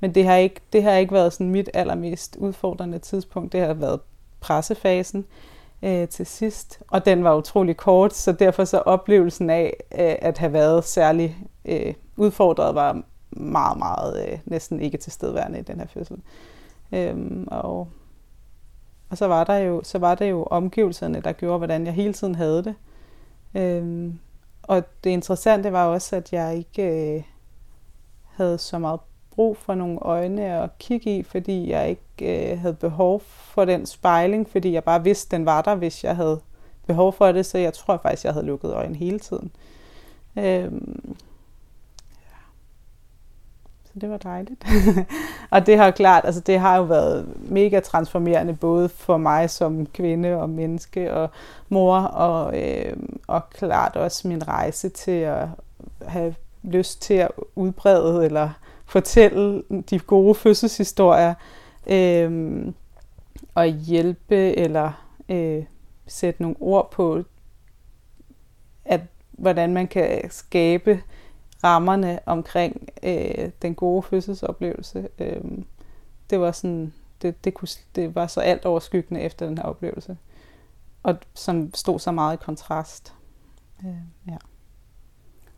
men 0.00 0.14
det 0.14 0.24
har 0.24 0.36
ikke, 0.36 0.60
det 0.72 0.82
har 0.82 0.92
ikke 0.92 1.14
været 1.14 1.32
sådan 1.32 1.50
mit 1.50 1.70
allermest 1.74 2.36
udfordrende 2.36 2.98
tidspunkt. 2.98 3.52
Det 3.52 3.60
har 3.60 3.74
været 3.74 4.00
pressefasen 4.40 5.24
øh, 5.82 6.08
til 6.08 6.26
sidst, 6.26 6.80
og 6.88 7.04
den 7.04 7.24
var 7.24 7.36
utrolig 7.36 7.76
kort, 7.76 8.14
så 8.14 8.32
derfor 8.32 8.64
så 8.64 8.78
oplevelsen 8.78 9.50
af 9.50 9.76
øh, 9.92 10.14
at 10.18 10.38
have 10.38 10.52
været 10.52 10.84
særlig 10.84 11.36
øh, 11.64 11.94
udfordret 12.16 12.74
var 12.74 13.02
meget, 13.36 13.78
meget 13.78 14.28
øh, 14.28 14.38
næsten 14.44 14.80
ikke 14.80 14.98
til 14.98 15.12
stedværende 15.12 15.58
i 15.58 15.62
den 15.62 15.78
her 15.78 15.86
fødsel. 15.86 16.16
Øhm, 16.92 17.48
og, 17.50 17.88
og 19.10 19.18
så 19.18 19.26
var 19.26 19.44
der 19.44 19.56
jo 19.56 19.80
så 19.84 19.98
var 19.98 20.14
det 20.14 20.30
jo 20.30 20.44
omgivelserne, 20.44 21.20
der 21.20 21.32
gjorde, 21.32 21.58
hvordan 21.58 21.86
jeg 21.86 21.94
hele 21.94 22.12
tiden 22.12 22.34
havde 22.34 22.64
det. 22.64 22.74
Øhm, 23.54 24.18
og 24.62 24.82
det 25.04 25.10
interessante 25.10 25.72
var 25.72 25.86
også, 25.86 26.16
at 26.16 26.32
jeg 26.32 26.56
ikke 26.56 27.14
øh, 27.16 27.22
havde 28.26 28.58
så 28.58 28.78
meget 28.78 29.00
brug 29.30 29.56
for 29.56 29.74
nogle 29.74 29.98
øjne 30.02 30.62
at 30.62 30.78
kigge 30.78 31.18
i, 31.18 31.22
fordi 31.22 31.70
jeg 31.70 31.88
ikke 31.88 32.52
øh, 32.52 32.60
havde 32.60 32.74
behov 32.74 33.20
for 33.26 33.64
den 33.64 33.86
spejling, 33.86 34.48
fordi 34.48 34.72
jeg 34.72 34.84
bare 34.84 35.04
vidste, 35.04 35.36
den 35.36 35.46
var 35.46 35.62
der, 35.62 35.74
hvis 35.74 36.04
jeg 36.04 36.16
havde 36.16 36.40
behov 36.86 37.12
for 37.12 37.32
det, 37.32 37.46
så 37.46 37.58
jeg 37.58 37.72
tror 37.72 37.96
faktisk, 38.02 38.24
jeg 38.24 38.32
havde 38.32 38.46
lukket 38.46 38.72
øjnene 38.74 38.98
hele 38.98 39.18
tiden. 39.18 39.50
Øhm, 40.38 41.16
så 43.94 44.00
det 44.00 44.10
var 44.10 44.16
dejligt. 44.16 44.64
og 45.50 45.66
det 45.66 45.76
har 45.76 45.90
klart, 45.90 46.24
altså 46.24 46.40
det 46.40 46.58
har 46.58 46.76
jo 46.76 46.82
været 46.82 47.28
mega 47.50 47.80
transformerende, 47.80 48.54
både 48.54 48.88
for 48.88 49.16
mig 49.16 49.50
som 49.50 49.86
kvinde 49.86 50.36
og 50.36 50.50
menneske 50.50 51.14
og 51.14 51.30
mor, 51.68 51.96
og, 51.98 52.62
øh, 52.62 52.96
og 53.26 53.50
klart 53.50 53.96
også 53.96 54.28
min 54.28 54.48
rejse 54.48 54.88
til 54.88 55.10
at 55.10 55.48
have 56.06 56.34
lyst 56.62 57.02
til 57.02 57.14
at 57.14 57.30
udbrede 57.54 58.24
eller 58.24 58.50
fortælle 58.86 59.62
de 59.90 59.98
gode 59.98 60.34
fødselshistorier, 60.34 61.34
øh, 61.86 62.66
og 63.54 63.66
hjælpe 63.66 64.56
eller 64.56 64.92
øh, 65.28 65.64
sætte 66.06 66.42
nogle 66.42 66.56
ord 66.60 66.90
på, 66.90 67.22
at 68.84 69.00
hvordan 69.32 69.74
man 69.74 69.86
kan 69.86 70.30
skabe 70.30 71.02
rammerne 71.64 72.20
omkring 72.26 72.88
øh, 73.02 73.50
den 73.62 73.74
gode 73.74 74.02
fødselsoplevelse. 74.02 75.08
Øh, 75.18 75.40
det 76.30 76.40
var 76.40 76.52
sådan, 76.52 76.92
det, 77.22 77.44
det, 77.44 77.54
kunne, 77.54 77.68
det 77.94 78.14
var 78.14 78.26
så 78.26 78.40
alt 78.40 78.64
overskyggende 78.64 79.20
efter 79.20 79.46
den 79.46 79.58
her 79.58 79.64
oplevelse. 79.64 80.16
Og 81.02 81.16
som 81.34 81.74
stod 81.74 81.98
så 81.98 82.12
meget 82.12 82.34
i 82.34 82.44
kontrast. 82.44 83.14
Øh, 83.84 83.94
ja. 84.28 84.36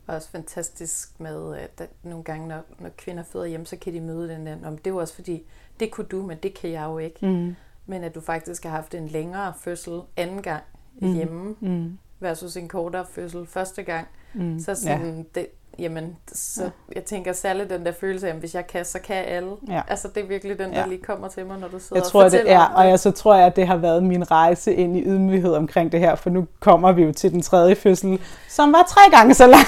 Også 0.07 0.29
fantastisk 0.29 1.19
med, 1.19 1.55
at 1.55 1.89
nogle 2.03 2.23
gange, 2.23 2.47
når, 2.47 2.61
når 2.79 2.89
kvinder 2.97 3.23
føder 3.23 3.45
hjem, 3.45 3.65
så 3.65 3.77
kan 3.77 3.93
de 3.93 4.01
møde 4.01 4.29
den 4.29 4.45
der, 4.45 4.57
om 4.63 4.77
det 4.77 4.93
var 4.93 4.99
også 4.99 5.15
fordi, 5.15 5.43
det 5.79 5.91
kunne 5.91 6.07
du, 6.07 6.21
men 6.21 6.37
det 6.43 6.53
kan 6.53 6.69
jeg 6.69 6.83
jo 6.85 6.97
ikke. 6.97 7.25
Mm. 7.25 7.55
Men 7.85 8.03
at 8.03 8.15
du 8.15 8.21
faktisk 8.21 8.63
har 8.63 8.69
haft 8.69 8.93
en 8.93 9.07
længere 9.07 9.53
fødsel 9.59 10.01
anden 10.17 10.41
gang 10.41 10.63
mm. 11.01 11.13
hjemme, 11.13 11.55
mm. 11.59 11.97
versus 12.19 12.57
en 12.57 12.67
kortere 12.67 13.05
fødsel 13.05 13.45
første 13.45 13.83
gang. 13.83 14.07
Mm. 14.33 14.59
Så 14.59 14.75
sådan, 14.75 15.17
ja. 15.17 15.23
det, 15.35 15.47
jamen, 15.79 16.17
så 16.33 16.63
ja. 16.63 16.69
jeg 16.95 17.03
tænker 17.03 17.33
særligt 17.33 17.69
den 17.69 17.85
der 17.85 17.91
følelse 17.91 18.27
af, 18.27 18.33
at 18.33 18.39
hvis 18.39 18.55
jeg 18.55 18.67
kan, 18.67 18.85
så 18.85 18.99
kan 18.99 19.15
alle. 19.15 19.51
Ja. 19.67 19.81
Altså, 19.87 20.07
det 20.15 20.23
er 20.23 20.27
virkelig 20.27 20.59
den, 20.59 20.71
der 20.71 20.79
ja. 20.79 20.87
lige 20.87 21.03
kommer 21.03 21.27
til 21.27 21.45
mig, 21.45 21.59
når 21.59 21.67
du 21.67 21.79
sidder 21.79 21.95
jeg 21.95 22.03
tror, 22.03 22.23
og 22.23 22.31
det 22.31 22.51
er, 22.51 22.65
Og 22.65 22.87
jeg, 22.89 22.99
så 22.99 23.11
tror 23.11 23.35
jeg, 23.35 23.45
at 23.45 23.55
det 23.55 23.67
har 23.67 23.77
været 23.77 24.03
min 24.03 24.31
rejse 24.31 24.73
ind 24.73 24.97
i 24.97 25.03
ydmyghed 25.03 25.53
omkring 25.53 25.91
det 25.91 25.99
her, 25.99 26.15
for 26.15 26.29
nu 26.29 26.47
kommer 26.59 26.91
vi 26.91 27.03
jo 27.03 27.11
til 27.11 27.31
den 27.31 27.41
tredje 27.41 27.75
fødsel, 27.75 28.21
som 28.49 28.73
var 28.73 28.85
tre 28.89 29.01
gange 29.11 29.33
så 29.33 29.47
lang. 29.47 29.65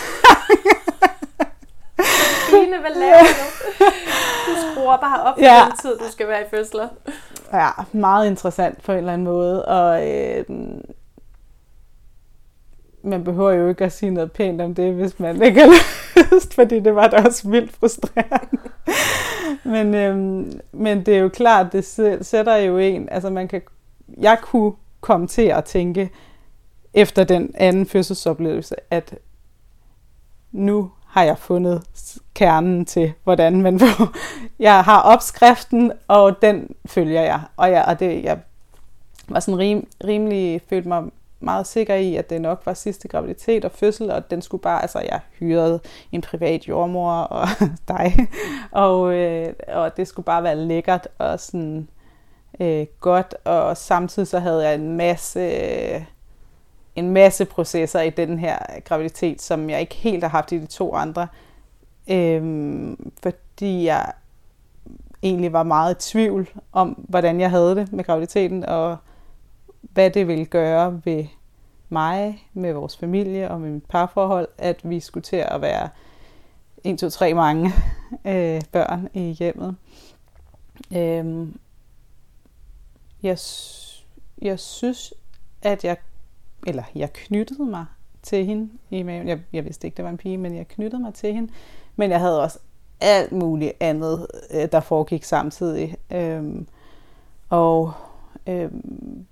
Line, 2.52 2.80
hvad 2.80 2.92
laver 2.96 3.20
du? 3.20 3.86
Du 4.48 4.56
skruer 4.72 4.98
bare 4.98 5.24
op 5.24 5.38
ja. 5.42 5.66
den 5.70 5.78
tid, 5.82 5.98
du 5.98 6.12
skal 6.12 6.28
være 6.28 6.42
i 6.42 6.46
fødsler. 6.50 6.88
Ja, 7.54 7.70
meget 7.92 8.28
interessant 8.28 8.84
på 8.84 8.92
en 8.92 8.98
eller 8.98 9.14
anden 9.14 9.26
måde. 9.26 9.66
Og 9.66 10.08
øh, 10.08 10.46
man 13.10 13.24
behøver 13.24 13.52
jo 13.52 13.68
ikke 13.68 13.86
at 13.86 13.92
sige 13.92 14.12
noget 14.12 14.32
pænt 14.32 14.62
om 14.62 14.76
det, 14.76 14.94
hvis 14.94 15.20
man 15.20 15.42
ikke 15.42 15.62
har 15.62 15.70
lyst, 16.36 16.54
fordi 16.54 16.80
det 16.80 16.96
var 16.96 17.08
da 17.08 17.18
også 17.18 17.50
vildt 17.50 17.72
frustrerende. 17.72 18.58
men, 19.74 19.96
øhm, 19.96 20.60
men 20.72 21.06
det 21.06 21.16
er 21.16 21.20
jo 21.20 21.30
klart, 21.30 21.74
det 21.74 21.86
sætter 22.26 22.56
jo 22.56 22.78
en, 22.78 23.10
altså 23.12 23.30
man 23.30 23.48
kan, 23.48 23.62
jeg 24.18 24.38
kunne 24.42 24.74
komme 25.02 25.28
til 25.28 25.42
at 25.42 25.64
tænke, 25.64 26.10
efter 26.94 27.24
den 27.24 27.52
anden 27.56 27.86
fødselsoplevelse, 27.86 28.76
at 28.90 29.16
nu 30.52 30.92
har 31.06 31.24
jeg 31.24 31.38
fundet 31.38 31.84
kernen 32.34 32.86
til, 32.86 33.14
hvordan 33.24 33.62
man 33.62 33.80
får. 33.80 34.16
Jeg 34.60 34.84
har 34.84 35.02
opskriften, 35.02 35.92
og 36.08 36.42
den 36.42 36.76
følger 36.86 37.22
jeg. 37.22 37.42
Og, 37.58 37.72
jeg, 37.72 37.86
og 37.88 38.00
det, 38.00 38.24
jeg 38.24 38.40
var 39.28 39.40
sådan 39.40 39.60
rim, 39.60 39.88
rimelig, 40.04 40.62
følte 40.70 40.88
mig 40.88 41.04
meget 41.40 41.68
sikker 41.68 41.96
i, 41.96 42.16
at 42.16 42.30
det 42.30 42.42
nok 42.42 42.62
var 42.66 42.74
sidste 42.74 43.08
graviditet 43.08 43.66
og 43.66 43.72
fødsel, 43.72 44.12
og 44.12 44.32
den 44.32 44.42
skulle 44.42 44.62
bare, 44.62 44.82
altså 44.82 45.00
jeg 45.00 45.20
hyrede 45.40 45.80
en 46.12 46.22
privat 46.22 46.68
jordmor 46.68 47.12
og 47.12 47.48
dig, 47.88 48.28
og, 48.72 49.14
øh, 49.14 49.54
og 49.68 49.98
det 49.98 50.08
skulle 50.08 50.26
bare 50.26 50.44
være 50.44 50.56
lækkert 50.56 51.08
og 51.18 51.40
sådan 51.40 51.88
øh, 52.60 52.86
godt, 53.00 53.36
og 53.44 53.78
samtidig 53.78 54.28
så 54.28 54.40
havde 54.40 54.68
jeg 54.68 54.76
en 54.76 54.98
masse, 54.98 55.40
øh, 55.40 56.02
en 56.96 57.10
masse 57.10 57.46
processer 57.46 58.02
i 58.02 58.10
den 58.10 58.40
her 58.40 58.58
graviditet, 58.86 59.42
som 59.42 59.70
jeg 59.70 59.82
ikke 59.82 59.96
helt 59.96 60.24
har 60.24 60.30
haft 60.30 60.52
i 60.52 60.58
de 60.58 60.66
to 60.66 60.96
andre, 60.96 61.28
øh, 62.12 62.96
fordi 63.24 63.86
jeg 63.86 64.12
egentlig 65.24 65.54
var 65.54 65.64
meget 65.64 65.96
i 65.96 66.12
tvivl 66.12 66.50
om, 66.72 66.90
hvordan 66.90 67.40
jeg 67.40 67.50
havde 67.50 67.76
det 67.76 67.94
med 67.94 68.04
graviditeten, 68.04 68.66
og 68.66 68.98
hvad 69.82 70.12
det 70.12 70.28
ville 70.28 70.46
gøre 70.46 71.02
ved 71.06 71.26
mig, 71.90 72.48
med 72.54 72.74
vores 72.74 72.98
familie 72.98 73.52
og 73.52 73.62
med 73.62 73.72
mit 73.72 73.86
parforhold, 73.86 74.48
at 74.58 74.90
vi 74.90 75.00
skulle 75.00 75.24
til 75.24 75.36
at 75.36 75.62
være 75.62 75.90
1, 76.84 77.00
2, 77.00 77.10
3 77.10 77.34
mange 77.34 77.72
øh, 78.26 78.62
børn 78.72 79.10
i 79.14 79.22
hjemmet. 79.22 79.76
Øhm, 80.96 81.60
jeg, 83.24 83.38
jeg 84.42 84.60
synes, 84.60 85.14
at 85.62 85.84
jeg, 85.84 85.98
eller 86.68 86.84
jeg 86.96 87.14
knyttede 87.14 87.66
mig 87.66 87.86
til 88.22 88.46
hende 88.46 88.70
i 88.90 89.04
maven. 89.04 89.28
Jeg, 89.28 89.40
jeg 89.54 89.66
vidste 89.66 89.88
ikke, 89.88 89.98
det 89.98 90.06
var 90.06 90.12
en 90.12 90.18
pige, 90.18 90.38
men 90.38 90.56
jeg 90.56 90.68
knyttede 90.68 91.02
mig 91.02 91.14
til 91.14 91.34
hende. 91.34 91.52
Men 91.96 92.12
jeg 92.12 92.20
havde 92.20 92.42
også 92.42 92.60
alt 93.02 93.32
muligt 93.32 93.74
andet, 93.80 94.28
øh, 94.52 94.72
der 94.72 94.80
foregik 94.80 95.24
samtidig. 95.24 95.96
Øhm, 96.12 96.68
og 97.50 97.94
øhm, 98.48 99.26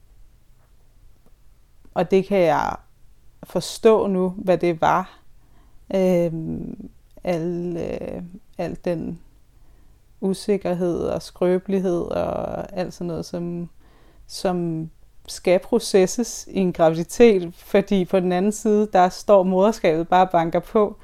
og 1.97 2.11
det 2.11 2.25
kan 2.25 2.39
jeg 2.39 2.75
forstå 3.43 4.07
nu, 4.07 4.33
hvad 4.37 4.57
det 4.57 4.81
var. 4.81 5.19
Øh, 5.95 6.31
al, 7.23 7.77
øh, 7.77 8.21
al 8.57 8.77
den 8.85 9.19
usikkerhed 10.21 10.99
og 10.99 11.21
skrøbelighed 11.21 12.01
og 12.01 12.77
alt 12.77 12.93
sådan 12.93 13.07
noget, 13.07 13.25
som, 13.25 13.69
som 14.27 14.89
skal 15.27 15.59
processes 15.59 16.47
i 16.51 16.59
en 16.59 16.73
graviditet, 16.73 17.55
fordi 17.55 18.05
på 18.05 18.19
den 18.19 18.31
anden 18.31 18.51
side, 18.51 18.89
der 18.93 19.09
står 19.09 19.43
moderskabet 19.43 20.07
bare 20.07 20.27
banker 20.27 20.59
på. 20.59 20.97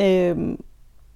Øhm, 0.00 0.64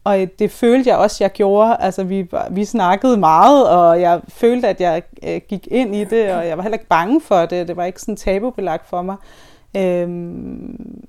og 0.04 0.26
det 0.38 0.50
følte 0.50 0.90
jeg 0.90 0.98
også, 0.98 1.24
jeg 1.24 1.32
gjorde. 1.32 1.76
Altså, 1.80 2.04
vi, 2.04 2.28
vi 2.50 2.64
snakkede 2.64 3.16
meget, 3.16 3.68
og 3.68 4.00
jeg 4.00 4.20
følte, 4.28 4.68
at 4.68 4.80
jeg 4.80 5.02
øh, 5.22 5.40
gik 5.48 5.68
ind 5.70 5.96
i 5.96 6.04
det, 6.04 6.32
og 6.32 6.46
jeg 6.46 6.56
var 6.56 6.62
heller 6.62 6.78
ikke 6.78 6.88
bange 6.88 7.20
for 7.20 7.46
det. 7.46 7.68
Det 7.68 7.76
var 7.76 7.84
ikke 7.84 8.00
sådan 8.00 8.16
tabubelagt 8.16 8.88
for 8.88 9.02
mig. 9.02 9.16
Øhm, 9.76 11.04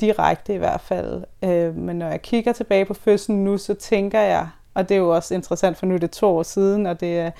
direkte 0.00 0.54
i 0.54 0.58
hvert 0.58 0.80
fald. 0.80 1.22
Øh, 1.44 1.76
men 1.76 1.96
når 1.96 2.08
jeg 2.08 2.22
kigger 2.22 2.52
tilbage 2.52 2.84
på 2.84 2.94
fødslen 2.94 3.44
nu, 3.44 3.58
så 3.58 3.74
tænker 3.74 4.20
jeg, 4.20 4.48
og 4.74 4.88
det 4.88 4.94
er 4.94 4.98
jo 4.98 5.14
også 5.14 5.34
interessant, 5.34 5.78
for 5.78 5.86
nu 5.86 5.94
er 5.94 5.98
det 5.98 6.10
to 6.10 6.36
år 6.36 6.42
siden, 6.42 6.86
og 6.86 7.00
det 7.00 7.32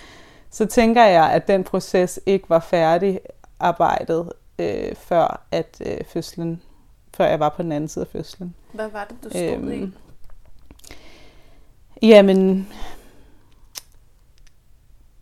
så 0.50 0.66
tænker 0.66 1.04
jeg, 1.04 1.30
at 1.30 1.48
den 1.48 1.64
proces 1.64 2.20
ikke 2.26 2.50
var 2.50 2.60
færdig 2.60 3.20
arbejdet, 3.60 4.32
øh, 4.58 4.94
før 4.94 5.46
at 5.50 5.82
øh, 5.86 6.04
fødslen, 6.04 6.62
før 7.16 7.26
jeg 7.26 7.40
var 7.40 7.48
på 7.48 7.62
den 7.62 7.72
anden 7.72 7.88
side 7.88 8.04
af 8.04 8.08
fødslen. 8.12 8.54
Hvad 8.72 8.88
var 8.88 9.04
det, 9.04 9.16
du 9.24 9.30
stod 9.30 9.52
øhm, 9.52 9.72
i? 9.72 9.90
Jamen, 12.02 12.68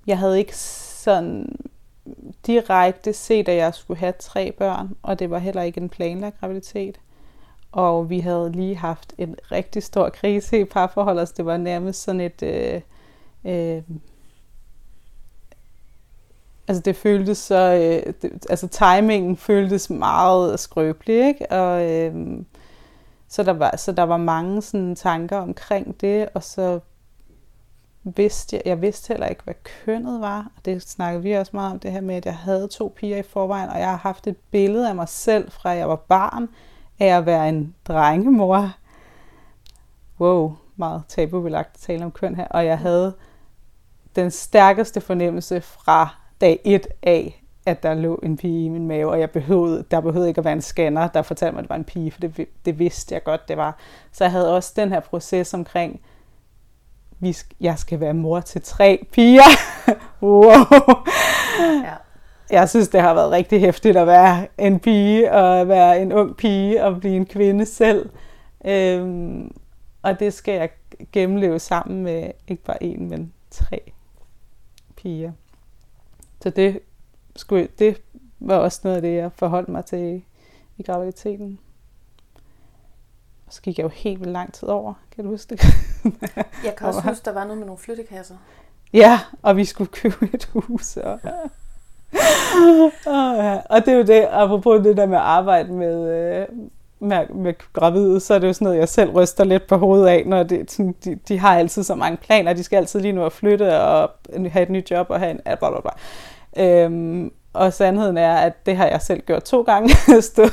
jeg 0.07 0.19
havde 0.19 0.39
ikke 0.39 0.57
sådan 0.57 1.57
direkte 2.47 3.12
set, 3.12 3.49
at 3.49 3.57
jeg 3.57 3.75
skulle 3.75 4.01
have 4.01 4.15
tre 4.19 4.53
børn, 4.53 4.97
og 5.03 5.19
det 5.19 5.31
var 5.31 5.39
heller 5.39 5.62
ikke 5.62 5.81
en 5.81 5.89
planlagt 5.89 6.41
graviditet. 6.41 7.01
Og 7.73 8.11
vi 8.11 8.21
havde 8.21 8.53
lige 8.53 8.77
haft 8.77 9.15
en 9.19 9.37
rigtig 9.53 9.83
stor 9.83 10.09
krise 10.09 10.61
i 10.61 10.65
parforholdet, 10.65 11.29
så 11.29 11.35
det 11.37 11.47
var 11.47 11.57
nærmest 11.57 12.03
sådan 12.03 12.21
et... 12.21 12.43
Øh, 12.43 12.81
øh, 13.45 13.83
altså 16.69 16.83
det 16.83 16.97
føltes 16.97 17.39
så... 17.39 17.55
Øh, 17.57 18.12
det, 18.23 18.47
altså 18.51 18.69
timingen 18.69 19.37
føltes 19.37 19.91
meget 19.91 20.61
skrøbelig, 20.61 21.29
ikke? 21.29 21.53
Og, 21.53 21.91
øh, 21.91 22.39
så, 23.29 23.43
der 23.43 23.53
var, 23.53 23.77
så 23.77 23.93
der 23.93 24.03
var 24.03 24.17
mange 24.17 24.62
sådan 24.62 24.97
tanker 24.97 25.39
omkring 25.39 26.01
det, 26.01 26.29
og 26.35 26.43
så 26.43 26.81
vidste 28.03 28.57
jeg, 28.57 28.62
jeg 28.67 28.83
vidste 28.83 29.09
heller 29.09 29.27
ikke, 29.27 29.43
hvad 29.45 29.55
kønnet 29.85 30.21
var. 30.21 30.51
Og 30.57 30.65
det 30.65 30.83
snakkede 30.83 31.23
vi 31.23 31.33
også 31.33 31.51
meget 31.55 31.73
om, 31.73 31.79
det 31.79 31.93
her 31.93 32.01
med, 32.01 32.15
at 32.15 32.27
jeg 32.27 32.37
havde 32.37 32.69
to 32.69 32.95
piger 32.97 33.17
i 33.17 33.23
forvejen, 33.23 33.71
og 33.71 33.79
jeg 33.79 33.89
har 33.89 33.97
haft 33.97 34.27
et 34.27 34.37
billede 34.37 34.89
af 34.89 34.95
mig 34.95 35.09
selv, 35.09 35.51
fra 35.51 35.71
jeg 35.71 35.89
var 35.89 35.97
barn, 35.97 36.49
af 36.99 37.07
at 37.07 37.27
være 37.27 37.49
en 37.49 37.75
drengemor. 37.85 38.73
Wow, 40.21 40.57
meget 40.77 41.03
tabubelagt 41.09 41.71
at 41.75 41.81
tale 41.81 42.05
om 42.05 42.11
køn 42.11 42.35
her. 42.35 42.49
Og 42.49 42.67
jeg 42.67 42.79
havde 42.79 43.15
den 44.17 44.31
stærkeste 44.31 45.01
fornemmelse 45.01 45.61
fra 45.61 46.09
dag 46.41 46.61
1 46.65 46.87
af, 47.03 47.45
at 47.67 47.83
der 47.83 47.95
lå 47.95 48.21
en 48.23 48.37
pige 48.37 48.65
i 48.65 48.69
min 48.69 48.89
mave, 48.89 49.11
og 49.11 49.21
jeg 49.21 49.31
behøvede, 49.31 49.85
der 49.91 50.01
behøvede 50.01 50.29
ikke 50.29 50.39
at 50.39 50.45
være 50.45 50.53
en 50.53 50.63
scanner, 50.63 51.09
der 51.09 51.23
fortalte 51.23 51.53
mig, 51.53 51.59
at 51.59 51.63
det 51.63 51.71
var 51.71 51.77
en 51.77 51.85
pige, 51.85 52.11
for 52.11 52.21
det, 52.21 52.49
det 52.65 52.79
vidste 52.79 53.15
jeg 53.15 53.25
godt, 53.25 53.49
det 53.49 53.57
var. 53.57 53.79
Så 54.13 54.25
jeg 54.25 54.31
havde 54.31 54.55
også 54.57 54.73
den 54.77 54.89
her 54.89 55.01
proces 55.01 55.55
omkring, 55.55 56.01
vi, 57.19 57.37
jeg 57.61 57.79
skal 57.79 58.01
være 58.01 58.15
mor 58.15 58.41
til 58.41 58.63
tre 58.63 59.07
piger. 59.13 59.43
wow. 60.23 60.65
Ja. 61.85 61.95
Jeg 62.51 62.69
synes, 62.69 62.89
det 62.89 63.01
har 63.01 63.15
været 63.15 63.31
rigtig 63.31 63.61
hæftigt 63.61 63.97
at 63.97 64.07
være 64.07 64.47
en 64.59 64.81
pige, 64.81 65.33
og 65.33 65.69
være 65.69 66.03
en 66.03 66.13
ung 66.13 66.37
pige, 66.37 66.85
og 66.85 67.01
blive 67.01 67.17
en 67.17 67.27
kvinde 67.27 67.67
selv. 67.67 68.11
Øhm, 68.65 69.55
og 70.03 70.21
det 70.21 70.33
skal 70.35 70.55
jeg 70.55 70.71
gennemleve 71.13 71.59
sammen 71.59 72.03
med 72.03 72.31
ikke 72.49 72.65
bare 72.65 72.83
en, 72.83 73.09
men 73.09 73.33
tre 73.51 73.93
piger. 74.97 75.33
Så 76.43 76.51
det, 76.51 76.81
skulle, 77.37 77.68
det 77.79 78.03
var 78.40 78.57
også 78.57 78.81
noget 78.85 78.96
af 78.96 79.03
det, 79.03 79.16
jeg 79.16 79.33
forholdt 79.33 79.68
mig 79.68 79.85
til 79.85 80.22
i 80.79 80.83
graviditeten. 80.83 81.59
Og 83.46 83.53
så 83.53 83.62
gik 83.62 83.79
jeg 83.79 83.85
jo 83.85 83.88
helt 83.88 84.20
vildt 84.20 84.33
lang 84.33 84.53
tid 84.53 84.68
over. 84.68 84.94
Kan 85.14 85.25
du 85.25 85.31
huske 85.31 85.57
det? 85.57 85.64
jeg 86.64 86.77
kan 86.77 86.87
også 86.87 87.01
huske, 87.01 87.25
der 87.25 87.33
var 87.33 87.44
noget 87.44 87.59
med 87.59 87.66
nogle 87.66 87.79
flyttekasser. 87.79 88.35
Ja, 88.92 89.20
og 89.42 89.57
vi 89.57 89.64
skulle 89.64 89.90
købe 89.92 90.29
et 90.35 90.44
hus. 90.44 90.96
Og, 90.96 91.20
og, 93.07 93.37
ja. 93.37 93.59
og 93.70 93.81
det 93.81 93.88
er 93.88 93.96
jo 93.96 94.03
det, 94.03 94.27
apropos 94.31 94.83
det 94.83 94.96
der 94.96 95.07
med 95.07 95.16
at 95.16 95.22
arbejde 95.22 95.72
med, 95.72 96.11
øh, 96.11 96.46
med, 96.99 97.29
med 97.29 97.55
gravide, 97.72 98.20
så 98.20 98.35
er 98.35 98.38
det 98.38 98.49
jo 98.49 98.53
sådan 98.53 98.64
noget, 98.64 98.79
jeg 98.79 98.88
selv 98.88 99.11
ryster 99.11 99.44
lidt 99.44 99.66
på 99.66 99.77
hovedet 99.77 100.07
af, 100.07 100.22
når 100.27 100.42
det, 100.42 100.70
sådan, 100.70 100.94
de, 101.05 101.14
de 101.29 101.38
har 101.38 101.59
altid 101.59 101.83
så 101.83 101.94
mange 101.94 102.16
planer, 102.16 102.53
de 102.53 102.62
skal 102.62 102.77
altid 102.77 103.01
lige 103.01 103.12
nu 103.12 103.25
at 103.25 103.33
flytte 103.33 103.81
og 103.81 104.11
have 104.37 104.62
et 104.62 104.70
nyt 104.70 104.90
job 104.90 105.07
og 105.11 105.18
have 105.18 105.31
en 105.31 105.40
bla 105.44 105.57
bla 105.57 105.81
bla. 105.81 105.90
Øhm, 106.59 107.33
og 107.57 107.73
sandheden 107.73 108.16
er, 108.16 108.35
at 108.35 108.66
det 108.66 108.77
har 108.77 108.87
jeg 108.87 109.03
selv 109.03 109.21
gjort 109.21 109.42
to 109.42 109.62
gange, 109.62 109.95
stået 110.21 110.53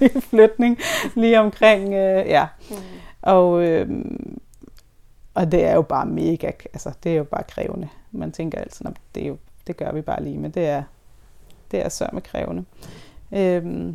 i 0.00 0.20
flytning 0.20 0.78
lige 1.14 1.40
omkring, 1.40 1.94
øh, 1.94 2.26
ja. 2.26 2.46
Mm. 2.70 2.76
Og, 3.22 3.64
øh, 3.64 3.88
og 5.34 5.52
det 5.52 5.64
er 5.64 5.74
jo 5.74 5.82
bare 5.82 6.06
mega, 6.06 6.50
altså 6.72 6.92
det 7.04 7.12
er 7.12 7.16
jo 7.16 7.24
bare 7.24 7.42
krævende. 7.42 7.88
Man 8.10 8.32
tænker 8.32 8.58
altid, 8.58 8.86
at 8.86 8.92
det, 9.14 9.22
er 9.22 9.28
jo, 9.28 9.36
det 9.66 9.76
gør 9.76 9.92
vi 9.92 10.00
bare 10.00 10.22
lige, 10.22 10.38
men 10.38 10.50
det 10.50 10.66
er, 10.66 10.82
det 11.70 11.84
er 11.84 11.88
sørme 11.88 12.20
krævende. 12.20 12.64
Øh, 13.32 13.92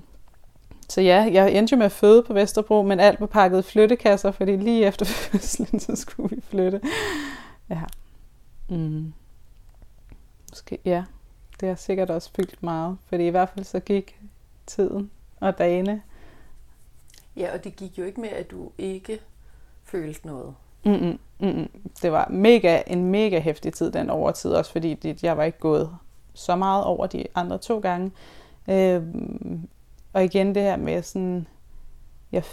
så 0.89 1.01
ja, 1.01 1.29
jeg 1.31 1.51
endte 1.51 1.71
jo 1.71 1.77
med 1.77 1.85
at 1.85 1.91
føde 1.91 2.23
på 2.23 2.33
Vesterbro, 2.33 2.83
men 2.83 2.99
alt 2.99 3.19
var 3.19 3.27
pakket 3.27 3.59
i 3.59 3.61
flyttekasser, 3.61 4.31
fordi 4.31 4.55
lige 4.55 4.85
efter 4.85 5.05
fødslen, 5.29 5.79
så 5.79 5.95
skulle 5.95 6.35
vi 6.35 6.41
flytte. 6.41 6.81
Ja. 7.69 7.81
Mm. 8.69 9.13
Måske, 10.51 10.77
ja 10.85 11.03
det 11.59 11.67
har 11.67 11.75
sikkert 11.75 12.09
også 12.09 12.31
fyldt 12.35 12.63
meget, 12.63 12.97
fordi 13.05 13.27
i 13.27 13.29
hvert 13.29 13.49
fald 13.49 13.65
så 13.65 13.79
gik 13.79 14.19
tiden 14.67 15.11
og 15.39 15.57
dagene. 15.57 16.01
Ja, 17.35 17.53
og 17.53 17.63
det 17.63 17.75
gik 17.75 17.97
jo 17.97 18.03
ikke 18.03 18.21
med, 18.21 18.29
at 18.29 18.51
du 18.51 18.71
ikke 18.77 19.19
følte 19.83 20.27
noget. 20.27 20.55
Mm-mm, 20.83 21.19
mm-mm. 21.39 21.69
Det 22.01 22.11
var 22.11 22.27
mega, 22.29 22.81
en 22.87 23.05
mega 23.05 23.39
hæftig 23.39 23.73
tid, 23.73 23.91
den 23.91 24.09
overtid, 24.09 24.51
også 24.51 24.71
fordi 24.71 24.93
det, 24.93 25.23
jeg 25.23 25.37
var 25.37 25.43
ikke 25.43 25.59
gået 25.59 25.89
så 26.33 26.55
meget 26.55 26.83
over 26.83 27.07
de 27.07 27.25
andre 27.35 27.57
to 27.57 27.79
gange. 27.79 28.11
Øhm, 28.67 29.67
og 30.13 30.23
igen 30.23 30.55
det 30.55 30.63
her 30.63 30.77
med 30.77 31.01
sådan, 31.01 31.47
jeg, 32.31 32.43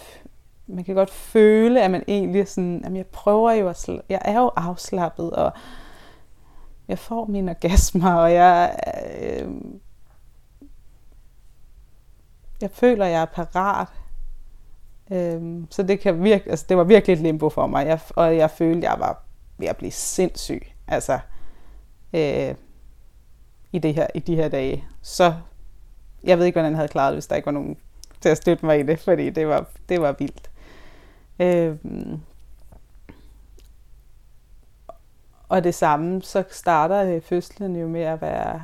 man 0.66 0.84
kan 0.84 0.94
godt 0.94 1.10
føle, 1.10 1.82
at 1.82 1.90
man 1.90 2.04
egentlig 2.08 2.48
sådan, 2.48 2.80
jamen 2.84 2.96
jeg 2.96 3.06
prøver 3.06 3.52
jo 3.52 3.68
at, 3.68 3.88
jeg 4.08 4.20
er 4.24 4.40
jo 4.40 4.50
afslappet, 4.56 5.30
og 5.30 5.52
jeg 6.88 6.98
får 6.98 7.26
mine 7.26 7.50
orgasmer, 7.50 8.14
og 8.14 8.32
jeg, 8.32 8.76
øh, 9.22 9.52
jeg 12.60 12.70
føler, 12.70 13.06
jeg 13.06 13.22
er 13.22 13.44
parat. 13.44 13.88
Øh, 15.12 15.62
så 15.70 15.82
det, 15.82 16.00
kan 16.00 16.24
virke, 16.24 16.50
altså, 16.50 16.66
det 16.68 16.76
var 16.76 16.84
virkelig 16.84 17.14
et 17.14 17.20
limbo 17.20 17.48
for 17.48 17.66
mig, 17.66 17.86
jeg, 17.86 18.00
og 18.10 18.36
jeg 18.36 18.50
følte, 18.50 18.88
jeg 18.88 18.96
var 18.98 19.22
ved 19.58 19.68
at 19.68 19.76
blive 19.76 19.90
sindssyg. 19.90 20.62
Altså, 20.88 21.18
øh, 22.12 22.54
i, 23.72 23.78
det 23.78 23.94
her, 23.94 24.06
i 24.14 24.18
de 24.18 24.36
her 24.36 24.48
dage. 24.48 24.84
Så 25.02 25.34
jeg 26.24 26.38
ved 26.38 26.46
ikke, 26.46 26.54
hvordan 26.56 26.72
jeg 26.72 26.78
havde 26.78 26.88
klaret 26.88 27.10
det, 27.10 27.16
hvis 27.16 27.26
der 27.26 27.36
ikke 27.36 27.46
var 27.46 27.52
nogen 27.52 27.76
til 28.20 28.28
at 28.28 28.36
støtte 28.36 28.66
mig 28.66 28.80
i 28.80 28.82
det, 28.82 28.98
fordi 28.98 29.30
det 29.30 29.48
var, 29.48 29.68
det 29.88 30.00
var 30.00 30.12
vildt. 30.12 30.50
Øh, 31.40 31.76
Og 35.48 35.64
det 35.64 35.74
samme, 35.74 36.22
så 36.22 36.44
starter 36.50 37.14
øh, 37.14 37.22
fødslen 37.22 37.76
jo 37.76 37.88
med 37.88 38.02
at 38.02 38.20
være 38.20 38.62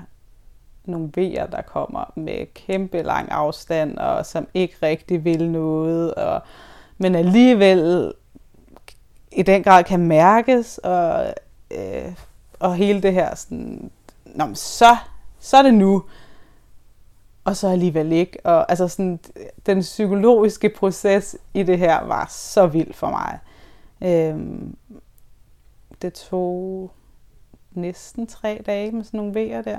nogle 0.84 1.10
vejer, 1.14 1.46
der 1.46 1.62
kommer 1.62 2.12
med 2.16 2.54
kæmpe 2.54 3.02
lang 3.02 3.30
afstand, 3.30 3.98
og 3.98 4.26
som 4.26 4.48
ikke 4.54 4.74
rigtig 4.82 5.24
vil 5.24 5.50
noget, 5.50 6.14
og, 6.14 6.42
men 6.98 7.14
alligevel 7.14 8.12
i 9.32 9.42
den 9.42 9.62
grad 9.62 9.84
kan 9.84 10.00
mærkes, 10.00 10.78
og, 10.78 11.34
øh, 11.70 12.12
og 12.58 12.74
hele 12.74 13.02
det 13.02 13.12
her 13.12 13.34
sådan, 13.34 13.90
Nå, 14.34 14.46
men 14.46 14.54
så, 14.54 14.96
så 15.38 15.56
er 15.56 15.62
det 15.62 15.74
nu, 15.74 16.04
og 17.44 17.56
så 17.56 17.68
alligevel 17.68 18.12
ikke. 18.12 18.38
Og 18.44 18.70
altså 18.70 18.88
sådan, 18.88 19.20
den 19.66 19.80
psykologiske 19.80 20.68
proces 20.68 21.36
i 21.54 21.62
det 21.62 21.78
her 21.78 22.04
var 22.04 22.26
så 22.30 22.66
vild 22.66 22.92
for 22.92 23.10
mig. 23.10 23.38
Øhm, 24.02 24.76
det 26.02 26.14
tog 26.14 26.90
næsten 27.70 28.26
tre 28.26 28.62
dage 28.66 28.92
med 28.92 29.04
sådan 29.04 29.18
nogle 29.18 29.34
vejer 29.34 29.62
der. 29.62 29.78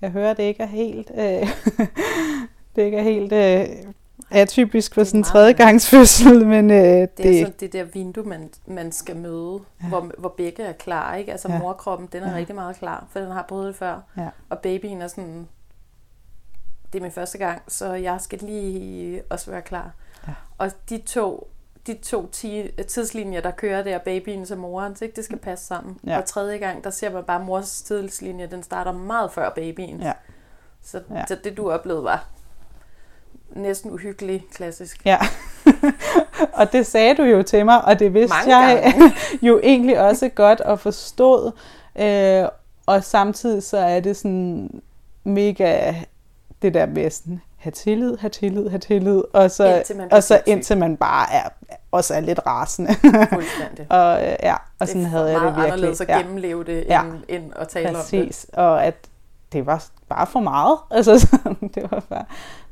Jeg 0.00 0.10
hører, 0.10 0.34
det 0.34 0.42
ikke 0.42 0.62
er 0.62 0.66
helt, 0.66 1.10
øh, 1.14 1.18
det 2.76 2.82
ikke 2.82 2.96
er 2.96 3.02
helt 3.02 3.32
øh, 3.32 3.92
atypisk 4.30 4.94
for 4.94 5.04
sådan 5.04 5.20
en 5.20 5.24
tredje 5.24 5.52
gangs 5.52 5.90
fødsel, 5.90 6.46
men 6.54 6.70
øh, 6.70 6.76
det, 6.76 7.18
det 7.18 7.40
er 7.40 7.44
sådan 7.44 7.58
det 7.60 7.72
der 7.72 7.84
vindue, 7.84 8.24
man, 8.24 8.50
man 8.66 8.92
skal 8.92 9.16
møde, 9.16 9.60
ja. 9.82 9.88
hvor, 9.88 10.10
hvor 10.18 10.34
begge 10.36 10.62
er 10.62 10.72
klar, 10.72 11.14
ikke? 11.14 11.32
Altså 11.32 11.52
ja. 11.52 11.58
morkroppen, 11.58 12.08
den 12.12 12.22
er 12.22 12.30
ja. 12.30 12.36
rigtig 12.36 12.54
meget 12.54 12.76
klar, 12.76 13.06
for 13.10 13.20
den 13.20 13.30
har 13.30 13.44
prøvet 13.48 13.66
det 13.66 13.76
før, 13.76 14.00
ja. 14.16 14.28
og 14.50 14.58
babyen 14.58 15.02
er 15.02 15.08
sådan, 15.08 15.48
det 16.92 16.98
er 16.98 17.02
min 17.02 17.12
første 17.12 17.38
gang, 17.38 17.62
så 17.68 17.92
jeg 17.92 18.20
skal 18.20 18.38
lige 18.38 19.22
også 19.30 19.50
være 19.50 19.62
klar. 19.62 19.94
Ja. 20.28 20.32
Og 20.58 20.70
de 20.90 20.98
to 20.98 21.50
de 21.86 21.94
to 21.94 22.26
tidslinjer, 22.86 23.40
der 23.40 23.50
kører 23.50 23.82
der, 23.82 23.98
babyen 23.98 24.46
og 24.50 24.58
morens, 24.58 25.02
ikke? 25.02 25.16
det 25.16 25.24
skal 25.24 25.38
passe 25.38 25.66
sammen. 25.66 25.98
Ja. 26.06 26.18
Og 26.18 26.24
tredje 26.24 26.58
gang, 26.58 26.84
der 26.84 26.90
ser 26.90 27.10
man 27.10 27.24
bare 27.24 27.44
mors 27.44 27.82
tidslinje, 27.82 28.46
den 28.46 28.62
starter 28.62 28.92
meget 28.92 29.32
før 29.32 29.50
babyen. 29.50 30.00
Ja. 30.00 30.12
Så, 30.82 31.00
ja. 31.10 31.26
så 31.26 31.36
det 31.44 31.56
du 31.56 31.70
oplevede 31.70 32.04
var 32.04 32.26
næsten 33.50 33.90
uhyggelig 33.90 34.44
klassisk. 34.52 35.04
Ja. 35.04 35.18
og 36.60 36.72
det 36.72 36.86
sagde 36.86 37.14
du 37.14 37.22
jo 37.22 37.42
til 37.42 37.64
mig, 37.64 37.84
og 37.84 37.98
det 37.98 38.14
vidste 38.14 38.36
Mange 38.36 38.56
jeg 38.56 38.94
jo 39.42 39.60
egentlig 39.62 40.00
også 40.00 40.28
godt 40.28 40.60
og 40.60 40.80
forstod. 40.80 41.52
Øh, 41.98 42.48
og 42.86 43.04
samtidig 43.04 43.62
så 43.62 43.78
er 43.78 44.00
det 44.00 44.16
sådan 44.16 44.82
mega 45.24 45.94
det 46.62 46.74
der 46.74 46.86
med 46.86 47.10
sådan, 47.10 47.40
have 47.66 47.72
tillid, 47.72 48.16
have 48.16 48.30
tillid, 48.30 48.68
have 48.68 48.78
tillid, 48.78 49.22
og 49.32 49.50
så 49.50 49.76
Indtil 49.76 49.96
man 49.96 50.12
og 50.12 50.22
så 50.22 50.42
indtil 50.46 50.78
man 50.78 50.96
bare 50.96 51.32
er, 51.32 51.48
også 51.90 52.14
er 52.14 52.20
lidt 52.20 52.40
rasende. 52.46 52.94
Fuldstændig. 53.32 53.86
og 53.98 54.22
øh, 54.22 54.36
ja, 54.42 54.54
og 54.54 54.60
det 54.80 54.88
sådan 54.88 55.02
er 55.02 55.08
havde 55.08 55.24
jeg 55.30 55.40
det 55.40 55.46
virkelig. 55.46 55.64
anderledes 55.72 56.00
at 56.00 56.08
gennemleve 56.08 56.64
det, 56.64 56.84
Ja. 56.88 57.02
end, 57.04 57.22
end 57.28 57.52
at 57.56 57.68
tale 57.68 57.88
om 57.88 57.94
det. 57.94 58.02
Præcis, 58.02 58.46
og 58.52 58.84
at 58.84 58.94
det 59.52 59.66
var 59.66 59.86
bare 60.08 60.26
for 60.26 60.40
meget. 60.40 60.78
Altså, 60.90 61.18
sådan, 61.18 61.68
det, 61.74 61.82
var 61.90 62.02
bare, 62.08 62.24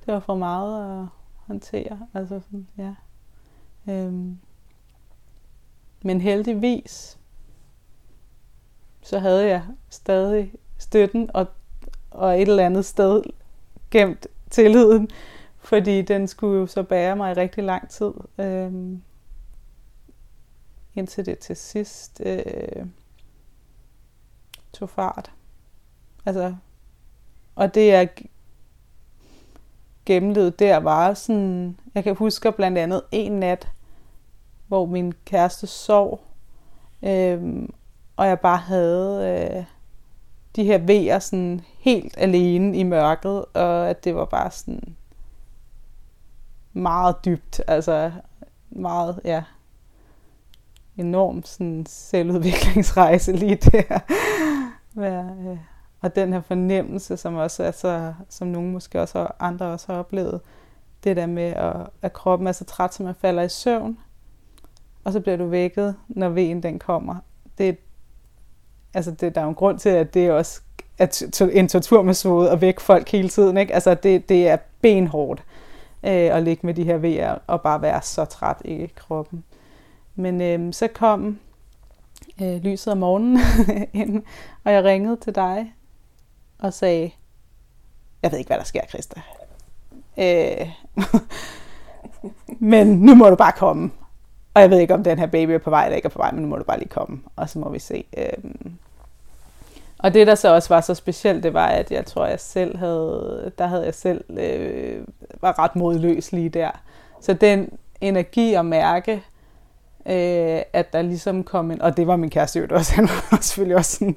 det 0.06 0.14
var 0.14 0.20
for 0.20 0.34
meget 0.34 1.00
at 1.00 1.06
håndtere. 1.46 1.98
Altså, 2.14 2.40
sådan, 2.40 2.66
ja. 2.78 2.94
Øhm. 3.92 4.38
Men 6.02 6.20
heldigvis, 6.20 7.18
så 9.02 9.18
havde 9.18 9.46
jeg 9.46 9.62
stadig 9.90 10.52
støtten 10.78 11.30
og, 11.34 11.46
og 12.10 12.42
et 12.42 12.48
eller 12.48 12.66
andet 12.66 12.84
sted 12.84 13.22
gemt 13.90 14.26
tilliden, 14.54 15.08
fordi 15.58 16.02
den 16.02 16.28
skulle 16.28 16.60
jo 16.60 16.66
så 16.66 16.82
bære 16.82 17.16
mig 17.16 17.30
i 17.30 17.34
rigtig 17.34 17.64
lang 17.64 17.88
tid. 17.88 18.12
Øh, 18.38 18.72
Indtil 20.94 21.26
det 21.26 21.38
til 21.38 21.56
sidst 21.56 22.22
øh, 22.24 22.86
tog 24.72 24.90
fart. 24.90 25.32
Altså, 26.26 26.54
og 27.54 27.74
det 27.74 27.86
jeg 27.86 28.08
gennemlevede 30.06 30.50
der 30.50 30.76
var 30.76 31.14
sådan, 31.14 31.78
jeg 31.94 32.04
kan 32.04 32.16
huske 32.16 32.52
blandt 32.52 32.78
andet 32.78 33.02
en 33.12 33.32
nat, 33.32 33.68
hvor 34.68 34.86
min 34.86 35.12
kæreste 35.24 35.66
sov, 35.66 36.24
øh, 37.02 37.68
og 38.16 38.26
jeg 38.26 38.40
bare 38.40 38.58
havde 38.58 39.56
øh, 39.58 39.64
de 40.56 40.64
her 40.64 40.78
vejer 40.78 41.18
sådan 41.18 41.60
helt 41.78 42.14
alene 42.18 42.76
i 42.78 42.82
mørket, 42.82 43.44
og 43.54 43.90
at 43.90 44.04
det 44.04 44.14
var 44.14 44.24
bare 44.24 44.50
sådan 44.50 44.96
meget 46.72 47.16
dybt, 47.24 47.60
altså 47.66 48.12
meget, 48.70 49.20
ja, 49.24 49.42
enorm 50.96 51.42
sådan 51.42 51.86
selvudviklingsrejse 51.88 53.32
lige 53.32 53.56
der. 53.56 53.98
ja, 55.06 55.22
øh, 55.50 55.58
og 56.00 56.16
den 56.16 56.32
her 56.32 56.40
fornemmelse, 56.40 57.16
som 57.16 57.34
også 57.34 57.64
er 57.64 57.70
så, 57.70 58.14
som 58.28 58.48
nogen 58.48 58.72
måske 58.72 59.00
også 59.00 59.26
andre 59.38 59.66
også 59.66 59.92
har 59.92 59.98
oplevet, 59.98 60.40
det 61.04 61.16
der 61.16 61.26
med, 61.26 61.42
at, 61.42 61.76
at 62.02 62.12
kroppen 62.12 62.48
er 62.48 62.52
så 62.52 62.64
træt, 62.64 62.94
som 62.94 63.06
man 63.06 63.14
falder 63.14 63.42
i 63.42 63.48
søvn, 63.48 63.98
og 65.04 65.12
så 65.12 65.20
bliver 65.20 65.36
du 65.36 65.46
vækket, 65.46 65.96
når 66.08 66.28
vejen 66.28 66.62
den 66.62 66.78
kommer. 66.78 67.16
Det, 67.58 67.78
altså 68.94 69.10
det, 69.10 69.34
der 69.34 69.40
er 69.40 69.44
jo 69.44 69.48
en 69.48 69.54
grund 69.54 69.78
til, 69.78 69.88
at 69.88 70.14
det 70.14 70.30
også 70.30 70.60
er 70.98 71.06
to- 71.32 71.48
en 71.52 71.68
torturmetode 71.68 72.50
at 72.50 72.60
vække 72.60 72.82
folk 72.82 73.08
hele 73.08 73.28
tiden. 73.28 73.56
Ikke? 73.56 73.74
Altså 73.74 73.94
det, 73.94 74.28
det 74.28 74.48
er 74.48 74.56
benhårdt 74.80 75.40
øh, 76.02 76.36
at 76.36 76.42
ligge 76.42 76.66
med 76.66 76.74
de 76.74 76.84
her 76.84 76.96
VR 76.98 77.38
og 77.46 77.60
bare 77.62 77.82
være 77.82 78.02
så 78.02 78.24
træt 78.24 78.56
i 78.64 78.86
kroppen. 78.96 79.44
Men 80.14 80.40
øh, 80.40 80.72
så 80.72 80.88
kom 80.88 81.38
øh, 82.42 82.56
lyset 82.56 82.92
om 82.92 82.98
morgenen 82.98 83.38
ind, 83.92 84.22
og 84.64 84.72
jeg 84.72 84.84
ringede 84.84 85.16
til 85.16 85.34
dig 85.34 85.74
og 86.58 86.72
sagde, 86.72 87.10
jeg 88.22 88.32
ved 88.32 88.38
ikke, 88.38 88.48
hvad 88.48 88.58
der 88.58 88.64
sker, 88.64 88.80
Christa. 88.88 89.20
Øh, 90.18 90.70
men 92.70 92.86
nu 92.86 93.14
må 93.14 93.30
du 93.30 93.36
bare 93.36 93.52
komme. 93.52 93.90
Og 94.54 94.60
jeg 94.60 94.70
ved 94.70 94.78
ikke, 94.78 94.94
om 94.94 95.04
den 95.04 95.18
her 95.18 95.26
baby 95.26 95.50
er 95.50 95.58
på 95.58 95.70
vej 95.70 95.84
eller 95.84 95.96
ikke 95.96 96.06
er 96.06 96.10
på 96.10 96.18
vej, 96.18 96.32
men 96.32 96.42
nu 96.42 96.48
må 96.48 96.56
du 96.56 96.64
bare 96.64 96.78
lige 96.78 96.88
komme, 96.88 97.20
og 97.36 97.48
så 97.48 97.58
må 97.58 97.68
vi 97.68 97.78
se. 97.78 98.04
Øhm. 98.16 98.72
og 99.98 100.14
det, 100.14 100.26
der 100.26 100.34
så 100.34 100.54
også 100.54 100.74
var 100.74 100.80
så 100.80 100.94
specielt, 100.94 101.42
det 101.42 101.54
var, 101.54 101.66
at 101.66 101.90
jeg 101.90 102.06
tror, 102.06 102.26
jeg 102.26 102.40
selv 102.40 102.76
havde, 102.76 103.52
der 103.58 103.66
havde 103.66 103.84
jeg 103.84 103.94
selv, 103.94 104.24
øh, 104.38 105.04
var 105.40 105.58
ret 105.58 105.76
modløs 105.76 106.32
lige 106.32 106.48
der. 106.48 106.70
Så 107.20 107.32
den 107.32 107.68
energi 108.00 108.54
at 108.54 108.66
mærke, 108.66 109.12
øh, 110.06 110.62
at 110.72 110.92
der 110.92 111.02
ligesom 111.02 111.44
kom 111.44 111.70
en, 111.70 111.82
og 111.82 111.96
det 111.96 112.06
var 112.06 112.16
min 112.16 112.30
kæreste 112.30 112.58
jo 112.58 112.66
også, 112.70 112.94
han 112.96 113.08
var 113.30 113.38
selvfølgelig 113.40 113.76
også 113.76 113.96
sådan, 113.96 114.16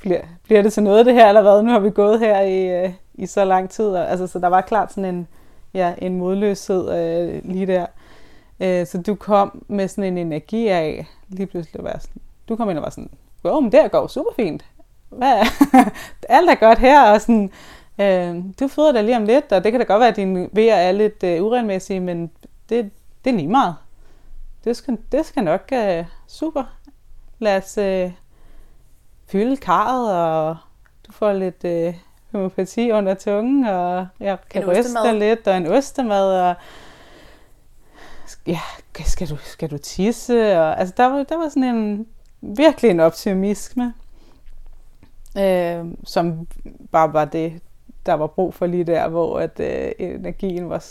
bliver, 0.00 0.20
bliver 0.42 0.62
det 0.62 0.72
til 0.72 0.82
noget 0.82 1.06
det 1.06 1.14
her, 1.14 1.28
eller 1.28 1.42
hvad? 1.42 1.62
Nu 1.62 1.70
har 1.70 1.78
vi 1.78 1.90
gået 1.90 2.20
her 2.20 2.40
i, 2.40 2.84
øh, 2.84 2.92
i 3.14 3.26
så 3.26 3.44
lang 3.44 3.70
tid, 3.70 3.86
og, 3.86 4.10
altså, 4.10 4.26
så 4.26 4.38
der 4.38 4.48
var 4.48 4.60
klart 4.60 4.92
sådan 4.92 5.14
en, 5.14 5.28
ja, 5.74 5.94
en 5.98 6.18
modløshed 6.18 6.90
øh, 6.90 7.40
lige 7.44 7.66
der. 7.66 7.86
Øh, 8.60 8.86
så 8.86 9.02
du 9.02 9.14
kom 9.14 9.64
med 9.68 9.88
sådan 9.88 10.04
en 10.04 10.18
energi 10.18 10.68
af, 10.68 11.06
lige 11.28 11.46
pludselig 11.46 11.84
være 11.84 12.00
sådan, 12.00 12.22
du 12.48 12.56
kom 12.56 12.70
ind 12.70 12.78
og 12.78 12.84
var 12.84 12.90
sådan, 12.90 13.10
jo, 13.44 13.60
men 13.60 13.72
det 13.72 13.90
går 13.90 14.06
super 14.06 14.30
fint. 14.36 14.64
Hvad? 15.08 15.46
Alt 16.28 16.50
er 16.50 16.54
godt 16.54 16.78
her, 16.78 17.12
og 17.12 17.20
sådan, 17.20 17.50
øh, 17.98 18.44
du 18.60 18.68
føder 18.68 18.92
dig 18.92 19.04
lige 19.04 19.16
om 19.16 19.24
lidt, 19.24 19.52
og 19.52 19.64
det 19.64 19.72
kan 19.72 19.80
da 19.80 19.86
godt 19.86 20.00
være, 20.00 20.08
at 20.08 20.16
dine 20.16 20.48
vejer 20.52 20.74
er 20.74 20.92
lidt 20.92 21.22
øh, 21.22 21.42
uregelmæssige, 21.42 22.00
men 22.00 22.30
det, 22.68 22.90
det 23.24 23.30
er 23.30 23.36
lige 23.36 23.48
meget. 23.48 23.74
Det 24.64 24.76
skal, 24.76 24.98
det 25.12 25.26
skal 25.26 25.44
nok 25.44 25.68
øh, 25.72 26.04
super. 26.26 26.64
Lad 27.38 27.56
os 27.56 27.78
øh, 27.78 28.12
fylde 29.26 29.56
karret, 29.56 30.12
og 30.12 30.56
du 31.06 31.12
får 31.12 31.32
lidt 31.32 31.64
øh, 31.64 31.94
homopati 32.32 32.90
under 32.92 33.14
tungen, 33.14 33.64
og 33.64 34.06
jeg 34.20 34.38
kan 34.50 34.70
ryste 34.70 34.94
dig 35.04 35.14
lidt, 35.14 35.48
og 35.48 35.56
en 35.56 35.66
ostemad, 35.66 36.40
og 36.40 36.54
ja, 38.46 38.60
skal 39.04 39.28
du, 39.28 39.36
skal 39.36 39.70
du 39.70 39.78
tisse? 39.78 40.58
Og, 40.60 40.80
altså, 40.80 40.94
der 40.96 41.06
var, 41.06 41.22
der 41.22 41.36
var 41.36 41.48
sådan 41.48 41.64
en, 41.64 42.06
virkelig 42.40 42.90
en 42.90 43.00
optimisme, 43.00 43.94
øh, 45.38 45.84
som 46.04 46.48
bare 46.92 47.12
var 47.12 47.24
det, 47.24 47.62
der 48.06 48.14
var 48.14 48.26
brug 48.26 48.54
for 48.54 48.66
lige 48.66 48.84
der, 48.84 49.08
hvor 49.08 49.38
at, 49.38 49.60
øh, 49.60 49.92
energien 49.98 50.68
var, 50.68 50.84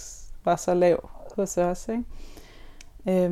var 0.46 0.56
så 0.56 0.74
lav 0.74 1.10
hos 1.36 1.58
os. 1.58 1.90
Ikke? 1.90 3.26
Øh, 3.26 3.32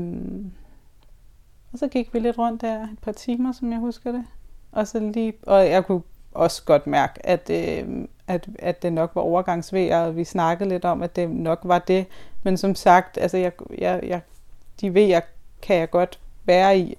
og 1.73 1.79
så 1.79 1.87
gik 1.87 2.13
vi 2.13 2.19
lidt 2.19 2.37
rundt 2.37 2.61
der 2.61 2.83
et 2.83 2.99
par 3.01 3.11
timer, 3.11 3.51
som 3.51 3.71
jeg 3.71 3.79
husker 3.79 4.11
det. 4.11 4.25
Og, 4.71 4.87
så 4.87 4.99
lige, 4.99 5.33
og 5.43 5.69
jeg 5.69 5.85
kunne 5.85 6.01
også 6.31 6.63
godt 6.63 6.87
mærke, 6.87 7.25
at, 7.25 7.49
øh, 7.49 8.07
at, 8.27 8.47
at 8.59 8.81
det 8.81 8.93
nok 8.93 9.11
var 9.15 9.21
overgangsvejr, 9.21 9.99
og 9.99 10.15
vi 10.15 10.23
snakkede 10.23 10.69
lidt 10.69 10.85
om, 10.85 11.03
at 11.03 11.15
det 11.15 11.29
nok 11.29 11.59
var 11.63 11.79
det. 11.79 12.05
Men 12.43 12.57
som 12.57 12.75
sagt, 12.75 13.17
altså 13.17 13.37
jeg, 13.37 13.51
jeg, 13.77 13.99
jeg, 14.03 14.21
de 14.81 14.93
vejer 14.93 15.19
kan 15.61 15.75
jeg 15.75 15.89
godt 15.89 16.19
være 16.45 16.79
i. 16.79 16.97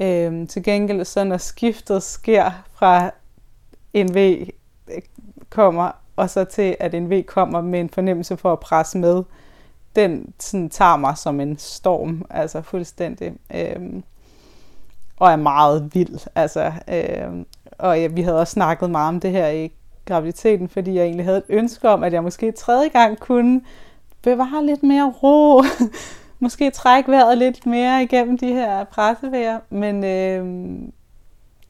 Øhm, 0.00 0.46
til 0.46 0.62
gengæld, 0.62 1.04
så 1.04 1.24
når 1.24 1.36
skiftet 1.36 2.02
sker 2.02 2.50
fra 2.72 3.10
en 3.94 4.14
V 4.14 4.16
øh, 4.88 5.02
kommer, 5.50 5.90
og 6.16 6.30
så 6.30 6.44
til, 6.44 6.76
at 6.80 6.94
en 6.94 7.10
V 7.10 7.22
kommer 7.22 7.60
med 7.60 7.80
en 7.80 7.90
fornemmelse 7.90 8.36
for 8.36 8.52
at 8.52 8.60
presse 8.60 8.98
med, 8.98 9.22
den 9.96 10.32
sådan, 10.38 10.70
tager 10.70 10.96
mig 10.96 11.18
som 11.18 11.40
en 11.40 11.58
storm, 11.58 12.26
altså 12.30 12.62
fuldstændig. 12.62 13.34
Øhm, 13.54 14.02
og 15.16 15.30
er 15.32 15.36
meget 15.36 15.94
vild. 15.94 16.28
Altså, 16.34 16.72
øh, 16.88 17.44
og 17.78 18.00
ja, 18.00 18.06
vi 18.06 18.22
havde 18.22 18.40
også 18.40 18.52
snakket 18.52 18.90
meget 18.90 19.08
om 19.08 19.20
det 19.20 19.30
her 19.30 19.48
i 19.48 19.72
graviditeten, 20.04 20.68
fordi 20.68 20.94
jeg 20.94 21.04
egentlig 21.04 21.24
havde 21.24 21.38
et 21.38 21.44
ønske 21.48 21.88
om, 21.88 22.04
at 22.04 22.12
jeg 22.12 22.22
måske 22.22 22.52
tredje 22.52 22.88
gang 22.88 23.20
kunne 23.20 23.60
bevare 24.22 24.66
lidt 24.66 24.82
mere 24.82 25.12
ro. 25.22 25.62
måske 26.40 26.70
trække 26.70 27.10
vejret 27.10 27.38
lidt 27.38 27.66
mere 27.66 28.02
igennem 28.02 28.38
de 28.38 28.52
her 28.52 28.84
pressevejr. 28.84 29.60
Men 29.70 30.04
øh, 30.04 30.78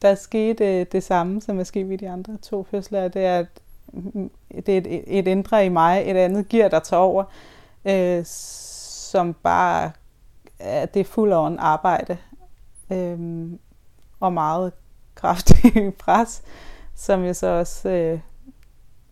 der 0.01 0.15
skete 0.15 0.79
øh, 0.79 0.85
det 0.91 1.03
samme, 1.03 1.41
som 1.41 1.59
er 1.59 1.63
sket 1.63 1.89
ved 1.89 1.97
de 1.97 2.09
andre 2.09 2.37
to 2.37 2.63
fødsler. 2.71 3.07
Det 3.07 3.25
er, 3.25 3.39
at 3.39 3.47
mm, 3.93 4.11
mm, 4.13 4.31
det 4.65 4.69
er 4.69 4.77
et, 4.77 5.03
et 5.19 5.27
indre 5.27 5.65
i 5.65 5.69
mig, 5.69 6.03
et 6.05 6.17
andet 6.17 6.49
gear, 6.49 6.69
der 6.69 6.79
tager 6.79 7.01
over, 7.01 7.23
øh, 7.85 8.25
som 8.25 9.33
bare 9.33 9.91
er 10.59 10.85
det 10.85 10.99
er 10.99 11.03
fuld 11.03 11.33
on 11.33 11.59
arbejde 11.59 12.17
øh, 12.91 13.47
og 14.19 14.33
meget 14.33 14.71
kraftig 15.19 15.93
pres, 16.03 16.41
som 16.95 17.23
jo 17.23 17.33
så 17.33 17.47
også 17.47 17.89
øh, 17.89 18.19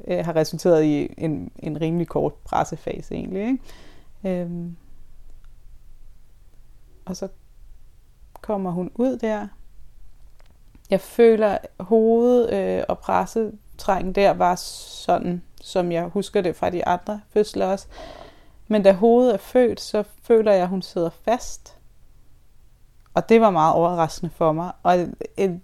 øh, 0.08 0.26
har 0.26 0.36
resulteret 0.36 0.84
i 0.84 1.14
en, 1.18 1.52
en 1.60 1.82
rimelig 1.82 2.08
kort 2.08 2.34
pressefase 2.34 3.16
egentlig. 3.16 3.42
Ikke? 3.42 4.42
Øhm. 4.42 4.76
og 7.06 7.16
så 7.18 7.28
kommer 8.42 8.72
hun 8.72 8.92
ud 8.96 9.18
der. 9.18 9.48
Jeg 10.90 11.02
føler, 11.02 11.58
hovedet 11.80 12.54
øh, 12.54 12.84
og 12.90 13.00
pressetrængen 13.00 14.16
der 14.16 14.32
var 14.32 14.56
sådan, 14.56 15.42
som 15.62 15.92
jeg 15.92 16.04
husker 16.04 16.42
det 16.42 16.56
fra 16.56 16.70
de 16.70 16.86
andre 16.86 17.22
fødsler 17.30 17.66
også. 17.66 17.88
Men 18.68 18.84
da 18.84 18.94
hovedet 18.94 19.34
er 19.34 19.38
født, 19.38 19.82
så 19.82 20.04
føler 20.24 20.52
jeg, 20.52 20.64
at 20.64 20.70
hun 20.70 20.82
sidder 20.82 21.10
fast. 21.10 21.78
Og 23.14 23.30
det 23.30 23.42
var 23.42 23.50
meget 23.50 23.74
overraskende 23.76 24.32
for 24.36 24.52
mig. 24.52 24.72
Og 24.84 24.96
et, 25.38 25.62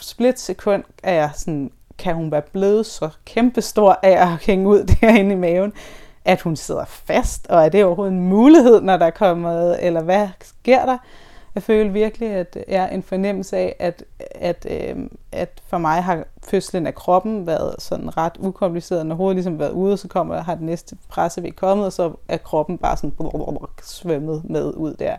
split 0.00 0.40
sekund 0.40 0.84
er 1.02 1.12
jeg 1.12 1.30
sådan, 1.34 1.70
kan 1.98 2.14
hun 2.14 2.32
være 2.32 2.42
blevet 2.42 2.86
så 2.86 3.08
kæmpestor 3.24 3.98
af 4.02 4.22
at 4.22 4.28
hænge 4.28 4.68
ud 4.68 4.84
derinde 5.00 5.32
i 5.32 5.38
maven? 5.38 5.72
at 6.26 6.40
hun 6.40 6.56
sidder 6.56 6.84
fast, 6.84 7.46
og 7.46 7.64
er 7.64 7.68
det 7.68 7.84
overhovedet 7.84 8.12
en 8.12 8.28
mulighed, 8.28 8.80
når 8.80 8.96
der 8.96 9.10
kommer, 9.10 9.74
eller 9.74 10.02
hvad 10.02 10.28
sker 10.42 10.86
der? 10.86 10.98
Jeg 11.54 11.62
føler 11.62 11.90
virkelig, 11.90 12.28
at 12.28 12.56
jeg 12.68 12.84
er 12.84 12.88
en 12.88 13.02
fornemmelse 13.02 13.56
af, 13.56 13.76
at, 13.78 14.04
at, 14.34 14.66
øh, 14.70 14.96
at 15.32 15.62
for 15.66 15.78
mig 15.78 16.04
har 16.04 16.24
fødslen 16.42 16.86
af 16.86 16.94
kroppen 16.94 17.46
været 17.46 17.74
sådan 17.78 18.16
ret 18.16 18.32
ukompliceret. 18.38 19.06
Når 19.06 19.16
hovedet 19.16 19.36
ligesom 19.36 19.58
været 19.58 19.70
ude, 19.70 19.96
så 19.96 20.08
kommer, 20.08 20.42
har 20.42 20.54
det 20.54 20.64
næste 20.64 20.96
pressevæg 21.08 21.56
kommet, 21.56 21.86
og 21.86 21.92
så 21.92 22.12
er 22.28 22.36
kroppen 22.36 22.78
bare 22.78 22.96
sådan 22.96 23.12
svømmet 23.82 24.42
med 24.44 24.74
ud 24.74 24.94
der. 24.94 25.16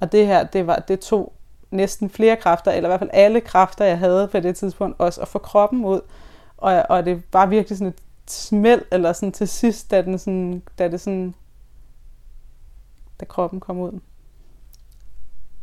Og 0.00 0.12
det 0.12 0.26
her, 0.26 0.44
det, 0.44 0.66
var, 0.66 0.76
det 0.76 1.00
tog 1.00 1.32
næsten 1.72 2.10
flere 2.10 2.36
kræfter, 2.36 2.72
eller 2.72 2.88
i 2.88 2.90
hvert 2.90 3.00
fald 3.00 3.10
alle 3.12 3.40
kræfter, 3.40 3.84
jeg 3.84 3.98
havde 3.98 4.28
på 4.28 4.40
det 4.40 4.56
tidspunkt, 4.56 5.00
også 5.00 5.20
at 5.20 5.28
få 5.28 5.38
kroppen 5.38 5.84
ud. 5.84 6.00
Og, 6.56 6.82
og 6.88 7.04
det 7.06 7.22
var 7.32 7.46
virkelig 7.46 7.78
sådan 7.78 7.92
et 7.92 8.00
smæld, 8.26 8.82
eller 8.90 9.12
sådan 9.12 9.32
til 9.32 9.48
sidst, 9.48 9.90
da, 9.90 10.02
den 10.02 10.18
sådan, 10.18 10.62
da 10.78 10.88
det 10.88 11.00
sådan, 11.00 11.34
da 13.20 13.24
kroppen 13.24 13.60
kom 13.60 13.78
ud. 13.78 14.00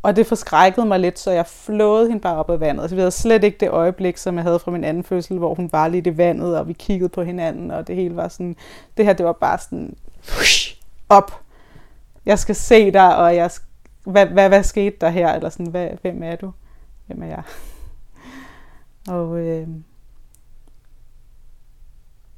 Og 0.02 0.16
det 0.16 0.28
forskrækkede 0.28 0.86
mig 0.86 1.00
lidt, 1.00 1.20
så 1.20 1.32
jeg 1.32 1.46
flåede 1.46 2.08
hende 2.08 2.22
bare 2.22 2.36
op 2.36 2.50
af 2.50 2.60
vandet. 2.60 2.90
Så 2.90 2.96
vi 2.96 3.02
havde 3.02 3.12
slet 3.12 3.44
ikke 3.44 3.58
det 3.60 3.70
øjeblik, 3.70 4.18
som 4.18 4.36
jeg 4.36 4.44
havde 4.44 4.60
fra 4.60 4.72
min 4.72 4.84
anden 4.84 5.04
fødsel, 5.04 5.38
hvor 5.38 5.56
hun 5.56 5.70
var 5.72 5.88
lidt 5.88 6.08
i 6.08 6.18
vandet, 6.18 6.58
og 6.58 6.68
vi 6.68 6.74
kiggede 6.74 7.10
på 7.10 7.24
hinanden, 7.24 7.72
og 7.72 7.88
det 7.88 7.96
hele 7.96 8.16
var 8.16 8.28
sådan... 8.28 8.56
Det 8.98 9.06
her, 9.06 9.14
det 9.14 9.26
var 9.26 9.34
bare 9.34 9.58
sådan... 9.58 9.96
Op! 11.10 11.42
Jeg 12.26 12.40
skal 12.40 12.56
se 12.56 12.92
dig, 12.92 13.18
og 13.18 13.36
jeg 13.36 13.52
skal, 13.52 13.69
hvad, 14.04 14.26
hvad, 14.26 14.50
hvad 14.50 14.64
skete 14.64 14.96
der 15.02 15.10
her? 15.10 15.34
Eller 15.34 15.50
sådan, 15.50 15.72
hvad, 15.72 15.90
hvem 16.02 16.24
er 16.24 16.36
du? 16.36 16.52
Hvem 17.08 17.24
er 17.24 17.28
jeg? 17.28 17.44
og, 19.16 19.40
øh, 19.40 19.68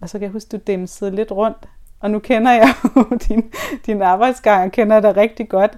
og 0.02 0.10
så 0.10 0.20
kan 0.20 0.24
jeg 0.24 0.32
huske, 0.32 0.58
du 0.58 0.62
dæmsede 0.68 1.16
lidt 1.16 1.32
rundt. 1.32 1.70
Og 2.00 2.12
nu 2.12 2.20
kender 2.20 2.52
jeg 2.52 2.74
jo 2.96 3.18
din, 3.28 3.54
din 3.86 4.02
arbejdsgang, 4.02 4.66
og 4.66 4.72
kender 4.72 5.00
dig 5.00 5.18
rigtig 5.18 5.50
godt. 5.50 5.78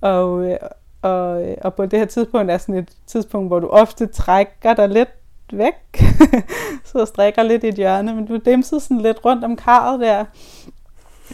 Og, 0.00 0.50
øh, 0.50 0.56
og, 1.02 1.56
og 1.62 1.74
på 1.74 1.86
det 1.86 1.98
her 1.98 2.06
tidspunkt 2.06 2.50
er 2.50 2.58
sådan 2.58 2.74
et 2.74 2.92
tidspunkt, 3.06 3.48
hvor 3.48 3.60
du 3.60 3.68
ofte 3.68 4.06
trækker 4.06 4.74
dig 4.74 4.88
lidt 4.88 5.08
væk. 5.52 5.74
så 6.92 7.04
strikker 7.06 7.42
lidt 7.42 7.64
i 7.64 7.68
et 7.68 7.74
hjørne, 7.74 8.14
men 8.14 8.26
du 8.26 8.36
dæmsede 8.36 8.80
sådan 8.80 9.00
lidt 9.00 9.24
rundt 9.24 9.44
om 9.44 9.56
karret 9.56 10.00
der. 10.00 10.24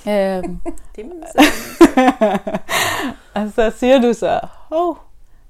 Øhm. 0.08 0.60
det 0.96 1.04
og 3.34 3.50
så 3.54 3.72
siger 3.76 4.00
du 4.00 4.12
så, 4.12 4.40
hov, 4.42 4.98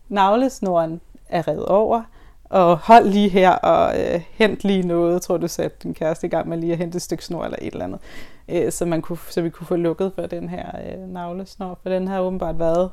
navlesnoren 0.08 1.00
er 1.28 1.48
reddet 1.48 1.66
over, 1.66 2.02
og 2.44 2.78
hold 2.78 3.08
lige 3.08 3.28
her 3.28 3.50
og 3.50 4.00
øh, 4.00 4.22
hent 4.30 4.64
lige 4.64 4.86
noget. 4.86 5.12
Jeg 5.12 5.22
tror, 5.22 5.36
du 5.36 5.48
satte 5.48 5.76
din 5.82 5.94
kæreste 5.94 6.26
i 6.26 6.30
gang 6.30 6.48
med 6.48 6.58
lige 6.58 6.72
at 6.72 6.78
hente 6.78 6.96
et 6.96 7.02
stykke 7.02 7.24
snor 7.24 7.44
eller 7.44 7.58
et 7.62 7.72
eller 7.72 7.84
andet, 7.84 8.00
øh, 8.48 8.72
så, 8.72 8.84
man 8.84 9.02
kunne, 9.02 9.18
så 9.30 9.42
vi 9.42 9.50
kunne 9.50 9.66
få 9.66 9.76
lukket 9.76 10.12
for 10.14 10.26
den 10.26 10.48
her 10.48 10.66
øh, 10.86 11.08
navlesnor, 11.08 11.78
for 11.82 11.90
den 11.90 12.08
har 12.08 12.20
åbenbart 12.20 12.58
været 12.58 12.90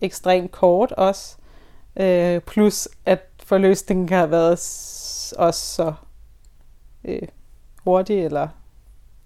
ekstremt 0.00 0.52
kort 0.52 0.92
også. 0.92 1.36
Øh, 1.96 2.40
plus 2.40 2.88
at 3.06 3.26
forløsningen 3.44 4.06
kan 4.06 4.18
have 4.18 4.30
været 4.30 4.52
også 5.38 5.74
så 5.74 5.92
øh, 7.04 7.28
hurtig 7.84 8.24
eller 8.24 8.48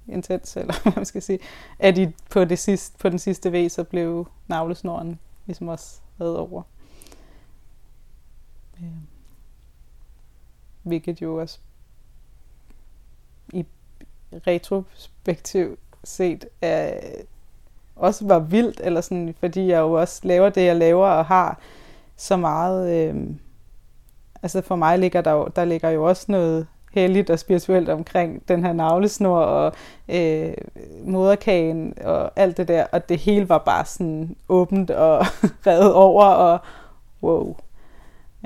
intens, 0.08 0.56
eller 0.56 0.74
hvad 0.82 0.92
man 0.96 1.04
skal 1.04 1.22
sige, 1.22 1.38
at 1.78 1.98
I 1.98 2.08
på, 2.30 2.44
det 2.44 2.58
sidste, 2.58 2.98
på 2.98 3.08
den 3.08 3.18
sidste 3.18 3.52
V, 3.52 3.68
så 3.68 3.84
blev 3.84 4.28
navlesnoren 4.48 5.18
ligesom 5.46 5.68
også 5.68 6.00
reddet 6.20 6.36
over. 6.36 6.62
Øh, 8.80 8.88
hvilket 10.82 11.22
jo 11.22 11.40
også 11.40 11.58
i 13.52 13.66
retrospektiv 14.46 15.78
set 16.04 16.44
er, 16.62 17.00
også 17.96 18.26
var 18.26 18.38
vildt, 18.38 18.80
eller 18.84 19.00
sådan, 19.00 19.34
fordi 19.40 19.66
jeg 19.66 19.78
jo 19.78 19.92
også 19.92 20.20
laver 20.24 20.48
det, 20.48 20.64
jeg 20.64 20.76
laver, 20.76 21.06
og 21.06 21.26
har 21.26 21.58
så 22.16 22.36
meget... 22.36 23.08
Øh, 23.08 23.30
altså 24.42 24.60
for 24.62 24.76
mig 24.76 24.98
ligger 24.98 25.20
der 25.20 25.30
jo, 25.30 25.48
der 25.56 25.64
ligger 25.64 25.90
jo 25.90 26.04
også 26.04 26.24
noget 26.28 26.66
helligt 26.94 27.30
og 27.30 27.38
spirituelt 27.38 27.88
omkring 27.88 28.48
den 28.48 28.64
her 28.64 28.72
navlesnor 28.72 29.38
og 29.38 29.72
øh, 30.08 30.54
moderkagen 31.04 31.94
og 32.04 32.32
alt 32.36 32.56
det 32.56 32.68
der, 32.68 32.86
og 32.92 33.08
det 33.08 33.18
hele 33.18 33.48
var 33.48 33.58
bare 33.58 33.84
sådan 33.84 34.36
åbent 34.48 34.90
og 34.90 35.18
revet 35.66 35.94
over, 35.94 36.24
og 36.24 36.58
wow. 37.22 37.56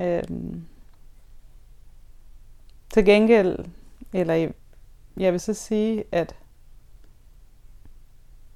Øhm. 0.00 0.64
Til 2.90 3.04
gengæld, 3.04 3.58
eller 4.12 4.52
jeg 5.16 5.32
vil 5.32 5.40
så 5.40 5.54
sige, 5.54 6.04
at, 6.12 6.36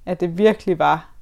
at 0.05 0.19
det 0.19 0.37
virkelig 0.37 0.79
var 0.79 1.13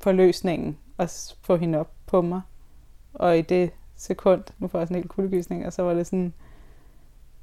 forløsningen 0.00 0.78
at 0.98 1.36
få 1.42 1.56
hende 1.56 1.78
op 1.78 1.90
på 2.06 2.22
mig. 2.22 2.40
Og 3.14 3.38
i 3.38 3.42
det 3.42 3.70
sekund, 3.96 4.44
nu 4.58 4.68
får 4.68 4.78
jeg 4.78 4.88
sådan 4.88 4.96
en 4.96 5.02
helt 5.02 5.12
kuldegysning, 5.12 5.66
og 5.66 5.72
så 5.72 5.82
var 5.82 5.94
det 5.94 6.06
sådan, 6.06 6.34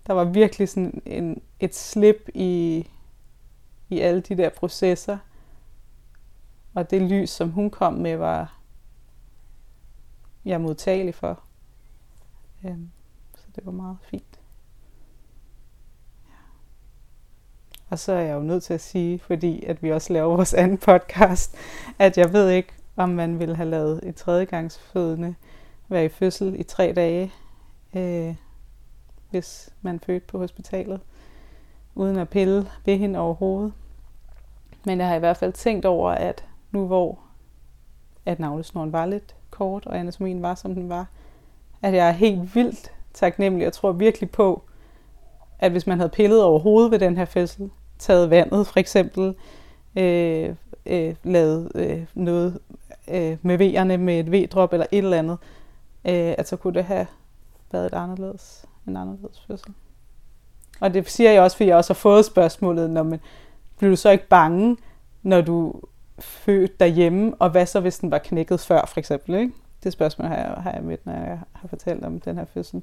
der 0.08 0.14
var 0.14 0.24
virkelig 0.24 0.70
sådan 0.70 1.02
en, 1.06 1.42
et 1.60 1.76
slip 1.76 2.30
i, 2.34 2.88
i 3.90 4.00
alle 4.00 4.22
de 4.22 4.38
der 4.38 4.50
processer. 4.50 5.18
Og 6.74 6.92
det 6.92 7.02
lys, 7.02 7.30
som 7.30 7.50
hun 7.50 7.70
kom 7.70 7.94
med, 7.94 8.16
var 8.16 8.58
jeg 10.46 10.62
modtagelig 10.62 11.16
for. 11.16 11.44
Øhm, 12.66 12.92
så 13.38 13.46
det 13.56 13.66
var 13.66 13.72
meget 13.72 13.98
fint. 14.02 14.40
Ja. 16.28 16.34
Og 17.90 18.00
så 18.00 18.12
er 18.12 18.22
jeg 18.22 18.36
jo 18.36 18.42
nødt 18.42 18.64
til 18.64 18.74
at 18.74 18.82
sige, 18.82 19.20
fordi 19.20 19.66
at 19.66 19.84
vi 19.84 19.92
også 19.92 20.14
laver 20.14 20.36
vores 20.36 20.54
anden 20.54 20.78
podcast, 20.78 21.56
at 22.00 22.18
jeg 22.18 22.34
ved 22.34 22.50
ikke, 22.50 22.74
om 22.96 23.10
man 23.10 23.40
ville 23.40 23.56
have 23.56 23.70
lavet 23.70 24.00
et 24.04 24.16
tredjegangsfødende 24.16 25.36
være 25.92 26.06
i 26.06 26.10
fødsel 26.10 26.60
i 26.60 26.64
tre 26.64 26.94
dage, 26.96 27.32
øh, 27.96 28.36
hvis 29.30 29.70
man 29.82 30.00
fødte 30.00 30.28
på 30.28 30.38
hospitalet, 30.38 31.00
uden 31.96 32.18
at 32.18 32.30
pille 32.30 32.68
ved 32.86 32.98
hende 32.98 33.20
overhovedet. 33.20 33.74
Men 34.86 35.00
jeg 35.00 35.08
har 35.08 35.16
i 35.16 35.20
hvert 35.20 35.38
fald 35.38 35.54
tænkt 35.54 35.86
over, 35.86 36.12
at 36.12 36.46
nu 36.72 36.88
hvor 36.88 37.20
at 38.26 38.40
navlesnoren 38.40 38.94
var 38.94 39.06
lidt 39.06 39.36
kort, 39.50 39.86
og 39.86 40.00
anatomien 40.00 40.42
var, 40.42 40.56
som 40.56 40.76
den 40.76 40.90
var, 40.90 41.08
at 41.82 41.94
jeg 41.94 42.08
er 42.08 42.12
helt 42.12 42.56
vildt 42.56 42.92
taknemmelig. 43.14 43.64
Jeg 43.64 43.74
tror 43.74 43.92
virkelig 43.92 44.32
på, 44.32 44.64
at 45.60 45.72
hvis 45.72 45.88
man 45.88 46.00
havde 46.00 46.10
pillet 46.10 46.44
overhovedet 46.44 46.92
ved 46.92 47.00
den 47.00 47.18
her 47.18 47.26
fødsel, 47.26 47.70
taget 48.00 48.30
vandet 48.30 48.68
for 48.68 48.80
eksempel, 48.80 49.36
øh, 49.96 50.56
øh, 50.86 51.16
lavet 51.24 51.72
øh, 51.76 52.06
noget 52.14 52.60
øh, 53.08 53.38
med 53.42 53.58
vejerne 53.58 53.98
med 53.98 54.20
et 54.20 54.32
V-drop 54.32 54.74
eller 54.74 54.86
et 54.92 54.98
eller 54.98 55.18
andet, 55.18 55.38
øh, 56.06 56.36
altså 56.38 56.56
kunne 56.56 56.74
det 56.74 56.84
have 56.84 57.08
været 57.72 57.86
et 57.86 57.94
anderledes, 57.94 58.66
en 58.88 58.98
anderledes 58.98 59.44
fødsel. 59.48 59.74
Og 60.80 60.94
det 60.94 61.10
siger 61.10 61.32
jeg 61.32 61.42
også, 61.42 61.58
fordi 61.58 61.70
jeg 61.70 61.78
også 61.78 61.94
har 61.94 62.00
fået 62.00 62.26
spørgsmålet, 62.26 62.90
når 62.90 63.04
man, 63.04 63.20
bliver 63.78 63.90
du 63.90 63.96
så 63.96 64.10
ikke 64.10 64.28
bange, 64.28 64.78
når 65.24 65.42
du 65.42 65.74
født 66.20 66.80
derhjemme, 66.80 67.34
og 67.40 67.50
hvad 67.50 67.66
så, 67.66 67.80
hvis 67.80 68.00
den 68.00 68.12
var 68.12 68.18
knækket 68.18 68.60
før, 68.60 68.86
for 68.86 69.00
eksempel, 69.00 69.36
ikke? 69.36 69.54
Det 69.84 69.94
spørgsmål 69.94 70.28
har 70.28 70.36
jeg, 70.36 70.54
har 70.58 70.72
jeg 70.72 70.84
mødt, 70.84 71.06
når 71.06 71.14
jeg 71.14 71.40
har 71.52 71.68
fortalt 71.68 72.06
om 72.06 72.20
den 72.20 72.38
her 72.38 72.46
fødsel. 72.46 72.82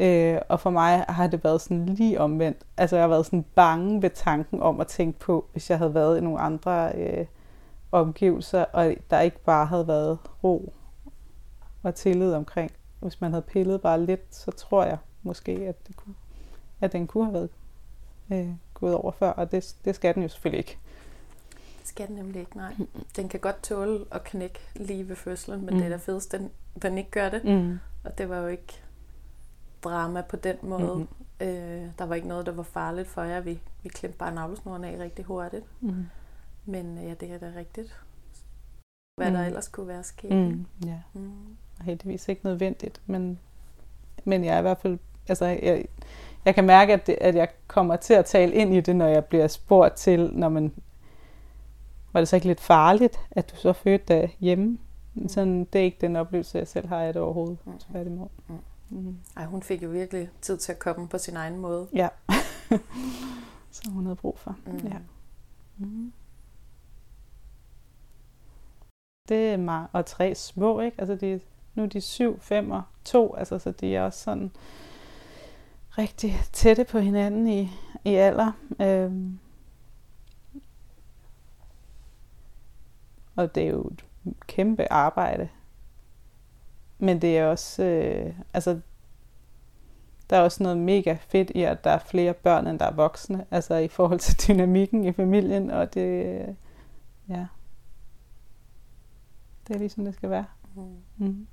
Øh, 0.00 0.38
og 0.48 0.60
for 0.60 0.70
mig 0.70 1.04
har 1.08 1.26
det 1.26 1.44
været 1.44 1.60
sådan 1.60 1.86
lige 1.86 2.20
omvendt. 2.20 2.58
Altså 2.76 2.96
jeg 2.96 3.02
har 3.02 3.08
været 3.08 3.26
sådan 3.26 3.44
bange 3.54 4.02
ved 4.02 4.10
tanken 4.10 4.62
om 4.62 4.80
at 4.80 4.86
tænke 4.86 5.18
på, 5.18 5.46
hvis 5.52 5.70
jeg 5.70 5.78
havde 5.78 5.94
været 5.94 6.18
i 6.18 6.20
nogle 6.20 6.40
andre 6.40 6.92
øh, 6.94 7.26
omgivelser, 7.92 8.64
og 8.72 8.94
der 9.10 9.20
ikke 9.20 9.44
bare 9.44 9.66
havde 9.66 9.88
været 9.88 10.18
ro 10.44 10.72
og 11.82 11.94
tillid 11.94 12.34
omkring. 12.34 12.72
Hvis 13.00 13.20
man 13.20 13.32
havde 13.32 13.42
pillet 13.42 13.80
bare 13.80 14.04
lidt, 14.04 14.34
så 14.34 14.50
tror 14.50 14.84
jeg 14.84 14.98
måske, 15.22 15.52
at, 15.52 15.88
det 15.88 15.96
kunne, 15.96 16.14
at 16.80 16.92
den 16.92 17.06
kunne 17.06 17.24
have 17.24 17.34
været 17.34 17.50
øh, 18.32 18.54
gået 18.74 18.94
over 18.94 19.12
før, 19.12 19.30
og 19.30 19.52
det, 19.52 19.76
det 19.84 19.94
skal 19.94 20.14
den 20.14 20.22
jo 20.22 20.28
selvfølgelig 20.28 20.58
ikke. 20.58 20.78
Det 21.80 21.88
skal 21.88 22.08
den 22.08 22.16
nemlig 22.16 22.40
ikke, 22.40 22.56
nej. 22.56 22.74
Den 23.16 23.28
kan 23.28 23.40
godt 23.40 23.62
tåle 23.62 24.04
at 24.10 24.24
knække 24.24 24.58
lige 24.74 25.08
ved 25.08 25.16
fødslen, 25.16 25.64
men 25.64 25.74
mm. 25.74 25.80
det 25.80 25.86
er 25.86 25.90
da 25.90 25.96
fedest, 25.96 26.32
den, 26.32 26.50
den 26.82 26.98
ikke 26.98 27.10
gør 27.10 27.28
det. 27.28 27.44
Mm. 27.44 27.78
Og 28.04 28.18
det 28.18 28.28
var 28.28 28.38
jo 28.38 28.46
ikke 28.46 28.82
drama 29.84 30.20
på 30.20 30.36
den 30.36 30.56
måde. 30.62 30.94
Mm-hmm. 30.94 31.46
Øh, 31.46 31.90
der 31.98 32.04
var 32.04 32.14
ikke 32.14 32.28
noget, 32.28 32.46
der 32.46 32.52
var 32.52 32.62
farligt 32.62 33.08
for 33.08 33.22
jer. 33.22 33.40
Vi, 33.40 33.60
vi 33.82 33.88
klemte 33.88 34.18
bare 34.18 34.34
navlesnoren 34.34 34.84
af 34.84 34.98
rigtig 34.98 35.24
hurtigt. 35.24 35.64
Mm. 35.80 36.06
Men 36.64 36.98
ja, 36.98 37.14
det 37.14 37.32
er 37.32 37.38
da 37.38 37.52
rigtigt. 37.56 38.00
Hvad 39.16 39.30
mm. 39.30 39.36
der 39.36 39.44
ellers 39.44 39.68
kunne 39.68 39.88
være 39.88 40.02
sket. 40.02 40.30
Mm. 40.30 40.66
Ja. 40.86 41.00
Mm 41.12 41.56
og 41.78 41.84
heldigvis 41.84 42.28
ikke 42.28 42.44
nødvendigt, 42.44 43.00
men, 43.06 43.38
men 44.24 44.44
jeg 44.44 44.54
er 44.54 44.58
i 44.58 44.62
hvert 44.62 44.78
fald, 44.78 44.98
altså 45.28 45.44
jeg, 45.44 45.84
jeg 46.44 46.54
kan 46.54 46.64
mærke, 46.64 46.92
at, 46.92 47.06
det, 47.06 47.18
at 47.20 47.34
jeg 47.34 47.48
kommer 47.66 47.96
til 47.96 48.14
at 48.14 48.24
tale 48.24 48.54
ind 48.54 48.74
i 48.74 48.80
det, 48.80 48.96
når 48.96 49.06
jeg 49.06 49.24
bliver 49.24 49.46
spurgt 49.46 49.94
til, 49.94 50.30
når 50.32 50.48
man, 50.48 50.72
var 52.12 52.20
det 52.20 52.28
så 52.28 52.36
ikke 52.36 52.46
lidt 52.46 52.60
farligt, 52.60 53.20
at 53.30 53.50
du 53.50 53.56
så 53.56 53.72
fødte 53.72 54.30
hjemme? 54.40 54.78
Mm. 55.14 55.28
Sådan, 55.28 55.64
det 55.64 55.78
er 55.78 55.84
ikke 55.84 55.98
den 56.00 56.16
oplevelse, 56.16 56.58
jeg 56.58 56.68
selv 56.68 56.88
har 56.88 57.02
af 57.02 57.12
det 57.12 57.22
overhovedet, 57.22 57.58
mm. 57.64 57.78
tværtimod. 57.78 58.28
Mm. 58.48 58.58
Mm. 58.90 59.16
Ej, 59.36 59.44
hun 59.44 59.62
fik 59.62 59.82
jo 59.82 59.88
virkelig 59.88 60.30
tid 60.40 60.58
til 60.58 60.72
at 60.72 60.78
komme 60.78 61.08
på 61.08 61.18
sin 61.18 61.36
egen 61.36 61.58
måde. 61.58 61.88
Ja. 61.94 62.08
som 63.70 63.92
hun 63.92 64.04
havde 64.04 64.16
brug 64.16 64.38
for. 64.38 64.56
Mm. 64.66 64.86
Ja. 64.86 64.96
Mm. 65.78 66.12
Det 69.28 69.52
er 69.52 69.56
meget, 69.56 69.88
og 69.92 70.06
tre 70.06 70.34
små, 70.34 70.80
ikke? 70.80 71.00
Altså 71.00 71.14
de, 71.14 71.40
nu 71.74 71.82
er 71.82 71.86
de 71.86 72.00
syv, 72.00 72.40
fem 72.40 72.70
og 72.70 72.82
to, 73.04 73.34
altså 73.34 73.58
så 73.58 73.70
de 73.70 73.96
er 73.96 74.02
også 74.02 74.18
sådan 74.18 74.50
rigtig 75.98 76.34
tætte 76.52 76.84
på 76.84 76.98
hinanden 76.98 77.46
i, 77.46 77.70
i 78.04 78.14
alder. 78.14 78.52
Øhm. 78.80 79.38
Og 83.36 83.54
det 83.54 83.62
er 83.62 83.68
jo 83.68 83.86
et 83.86 84.04
kæmpe 84.46 84.92
arbejde. 84.92 85.48
Men 86.98 87.22
det 87.22 87.38
er 87.38 87.46
også, 87.46 87.82
øh, 87.82 88.34
altså 88.54 88.80
der 90.30 90.36
er 90.36 90.40
også 90.40 90.62
noget 90.62 90.78
mega 90.78 91.16
fedt 91.20 91.50
i, 91.50 91.62
at 91.62 91.84
der 91.84 91.90
er 91.90 91.98
flere 91.98 92.34
børn, 92.34 92.66
end 92.66 92.78
der 92.78 92.84
er 92.84 92.94
voksne, 92.94 93.46
altså 93.50 93.74
i 93.74 93.88
forhold 93.88 94.18
til 94.18 94.36
dynamikken 94.48 95.04
i 95.04 95.12
familien, 95.12 95.70
og 95.70 95.94
det, 95.94 96.36
ja, 97.28 97.46
det 99.68 99.74
er 99.74 99.78
ligesom 99.78 100.04
det 100.04 100.14
skal 100.14 100.30
være. 100.30 100.44
Mm. 100.74 100.96
Mm. 101.16 101.46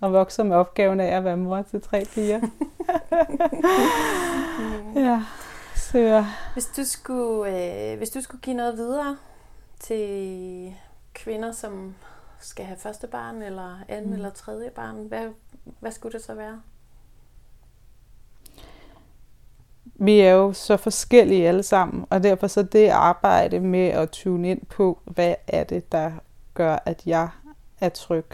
Og 0.00 0.12
vokser 0.12 0.42
med 0.42 0.56
opgaven 0.56 1.00
af 1.00 1.16
at 1.16 1.24
være 1.24 1.36
mor 1.36 1.62
til 1.62 1.80
tre 1.80 2.04
piger. 2.14 2.40
Ja, 4.94 5.22
så. 5.76 6.24
Hvis 6.52 6.66
du, 6.66 6.84
skulle, 6.84 7.90
øh, 7.92 7.98
hvis 7.98 8.10
du 8.10 8.20
skulle 8.20 8.40
give 8.40 8.56
noget 8.56 8.76
videre 8.76 9.16
til 9.80 10.74
kvinder, 11.14 11.52
som 11.52 11.94
skal 12.40 12.64
have 12.64 12.78
første 12.78 13.06
barn, 13.06 13.42
eller 13.42 13.78
anden 13.88 14.10
mm. 14.10 14.16
eller 14.16 14.30
tredje 14.30 14.70
barn, 14.70 14.96
hvad, 14.96 15.28
hvad 15.80 15.92
skulle 15.92 16.12
det 16.12 16.24
så 16.24 16.34
være? 16.34 16.60
vi 19.98 20.20
er 20.20 20.30
jo 20.30 20.52
så 20.52 20.76
forskellige 20.76 21.48
alle 21.48 21.62
sammen, 21.62 22.04
og 22.10 22.22
derfor 22.22 22.46
så 22.46 22.62
det 22.62 22.88
arbejde 22.88 23.60
med 23.60 23.88
at 23.88 24.10
tune 24.10 24.50
ind 24.50 24.66
på, 24.66 24.98
hvad 25.04 25.34
er 25.46 25.64
det, 25.64 25.92
der 25.92 26.12
gør, 26.54 26.78
at 26.84 27.06
jeg 27.06 27.28
er 27.80 27.88
tryg. 27.88 28.26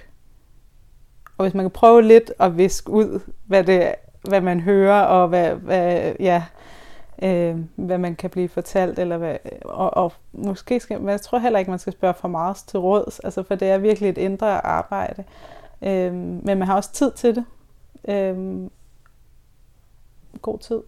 Og 1.38 1.44
hvis 1.44 1.54
man 1.54 1.64
kan 1.64 1.70
prøve 1.70 2.02
lidt 2.02 2.32
at 2.38 2.58
viske 2.58 2.90
ud, 2.90 3.20
hvad, 3.44 3.64
det, 3.64 3.94
hvad 4.28 4.40
man 4.40 4.60
hører, 4.60 5.02
og 5.02 5.28
hvad, 5.28 5.54
hvad, 5.54 6.14
ja, 6.20 6.44
øh, 7.22 7.58
hvad 7.76 7.98
man 7.98 8.16
kan 8.16 8.30
blive 8.30 8.48
fortalt, 8.48 8.98
eller 8.98 9.18
hvad, 9.18 9.36
og, 9.64 9.96
og 9.96 10.12
måske 10.32 10.80
skal, 10.80 11.00
men 11.00 11.08
jeg 11.08 11.20
tror 11.20 11.38
heller 11.38 11.58
ikke, 11.58 11.70
man 11.70 11.78
skal 11.78 11.92
spørge 11.92 12.14
for 12.14 12.28
meget 12.28 12.56
til 12.56 12.78
råds, 12.78 13.20
altså 13.20 13.42
for 13.42 13.54
det 13.54 13.68
er 13.70 13.78
virkelig 13.78 14.10
et 14.10 14.18
indre 14.18 14.66
arbejde. 14.66 15.24
Øh, 15.82 16.14
men 16.14 16.44
man 16.44 16.62
har 16.62 16.76
også 16.76 16.92
tid 16.92 17.10
til 17.12 17.34
det. 17.34 17.44
Øh, 18.08 18.68
god 20.42 20.58
tid 20.58 20.82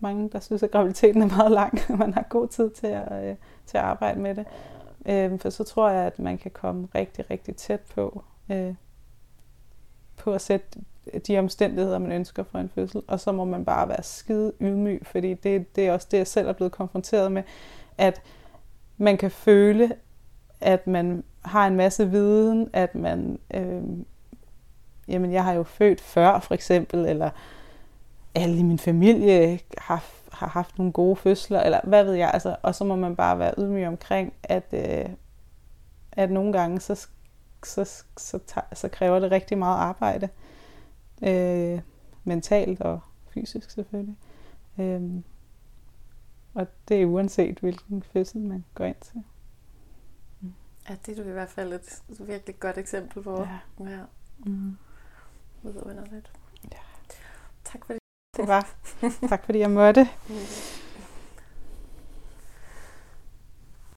mange, 0.00 0.28
der 0.32 0.40
synes, 0.40 0.62
at 0.62 0.70
graviditeten 0.70 1.22
er 1.22 1.26
meget 1.26 1.52
lang. 1.52 1.80
man 1.98 2.14
har 2.14 2.22
god 2.28 2.48
tid 2.48 2.70
til 2.70 2.86
at, 2.86 3.28
øh, 3.28 3.36
til 3.66 3.78
at 3.78 3.84
arbejde 3.84 4.20
med 4.20 4.34
det. 4.34 4.46
Øh, 5.06 5.38
for 5.38 5.50
så 5.50 5.64
tror 5.64 5.90
jeg, 5.90 6.04
at 6.04 6.18
man 6.18 6.38
kan 6.38 6.50
komme 6.50 6.88
rigtig, 6.94 7.30
rigtig 7.30 7.56
tæt 7.56 7.80
på, 7.94 8.24
øh, 8.50 8.74
på 10.16 10.32
at 10.32 10.40
sætte 10.40 10.66
de 11.26 11.38
omstændigheder, 11.38 11.98
man 11.98 12.12
ønsker 12.12 12.42
for 12.42 12.58
en 12.58 12.68
fødsel. 12.68 13.02
Og 13.06 13.20
så 13.20 13.32
må 13.32 13.44
man 13.44 13.64
bare 13.64 13.88
være 13.88 14.02
skide 14.02 14.52
ydmyg, 14.60 15.02
fordi 15.06 15.34
det, 15.34 15.76
det 15.76 15.86
er 15.86 15.92
også 15.92 16.08
det, 16.10 16.18
jeg 16.18 16.26
selv 16.26 16.48
er 16.48 16.52
blevet 16.52 16.72
konfronteret 16.72 17.32
med, 17.32 17.42
at 17.98 18.22
man 18.98 19.16
kan 19.16 19.30
føle, 19.30 19.92
at 20.60 20.86
man 20.86 21.24
har 21.44 21.66
en 21.66 21.76
masse 21.76 22.10
viden, 22.10 22.70
at 22.72 22.94
man, 22.94 23.38
øh, 23.54 23.82
jamen 25.08 25.32
jeg 25.32 25.44
har 25.44 25.52
jo 25.52 25.62
født 25.62 26.00
før 26.00 26.40
for 26.40 26.54
eksempel, 26.54 27.06
eller 27.06 27.30
alle 28.34 28.58
i 28.58 28.62
min 28.62 28.78
familie 28.78 29.60
har, 29.78 30.04
har 30.32 30.48
haft 30.48 30.78
nogle 30.78 30.92
gode 30.92 31.16
fødsler, 31.16 31.60
eller 31.60 31.80
hvad 31.84 32.04
ved 32.04 32.14
jeg, 32.14 32.30
altså, 32.32 32.56
og 32.62 32.74
så 32.74 32.84
må 32.84 32.96
man 32.96 33.16
bare 33.16 33.38
være 33.38 33.54
ydmyg 33.58 33.86
omkring, 33.86 34.32
at, 34.42 34.64
øh, 34.72 35.08
at 36.12 36.30
nogle 36.30 36.52
gange, 36.52 36.80
så, 36.80 37.08
så, 37.66 38.04
så, 38.16 38.38
så, 38.72 38.88
kræver 38.88 39.18
det 39.18 39.30
rigtig 39.30 39.58
meget 39.58 39.78
arbejde, 39.78 40.28
øh, 41.22 41.80
mentalt 42.24 42.80
og 42.80 43.00
fysisk 43.34 43.70
selvfølgelig. 43.70 44.16
Øh, 44.78 45.02
og 46.54 46.66
det 46.88 47.02
er 47.02 47.06
uanset, 47.06 47.58
hvilken 47.58 48.02
fødsel 48.02 48.40
man 48.40 48.64
går 48.74 48.84
ind 48.84 48.96
til. 49.00 49.22
Ja, 50.88 50.96
det 51.06 51.18
er 51.18 51.22
du 51.22 51.28
i 51.28 51.32
hvert 51.32 51.50
fald 51.50 51.72
et 51.72 52.02
virkelig 52.20 52.60
godt 52.60 52.78
eksempel 52.78 53.22
på. 53.22 53.40
Ja. 53.40 53.90
ja. 53.90 54.00
Mm. 54.38 54.76
Ja. 56.72 56.78
Tak 57.64 57.86
for 57.86 57.94
det 58.36 58.48
var. 58.48 58.74
Tak 59.28 59.44
fordi 59.44 59.58
jeg 59.58 59.70
måtte. 59.70 60.08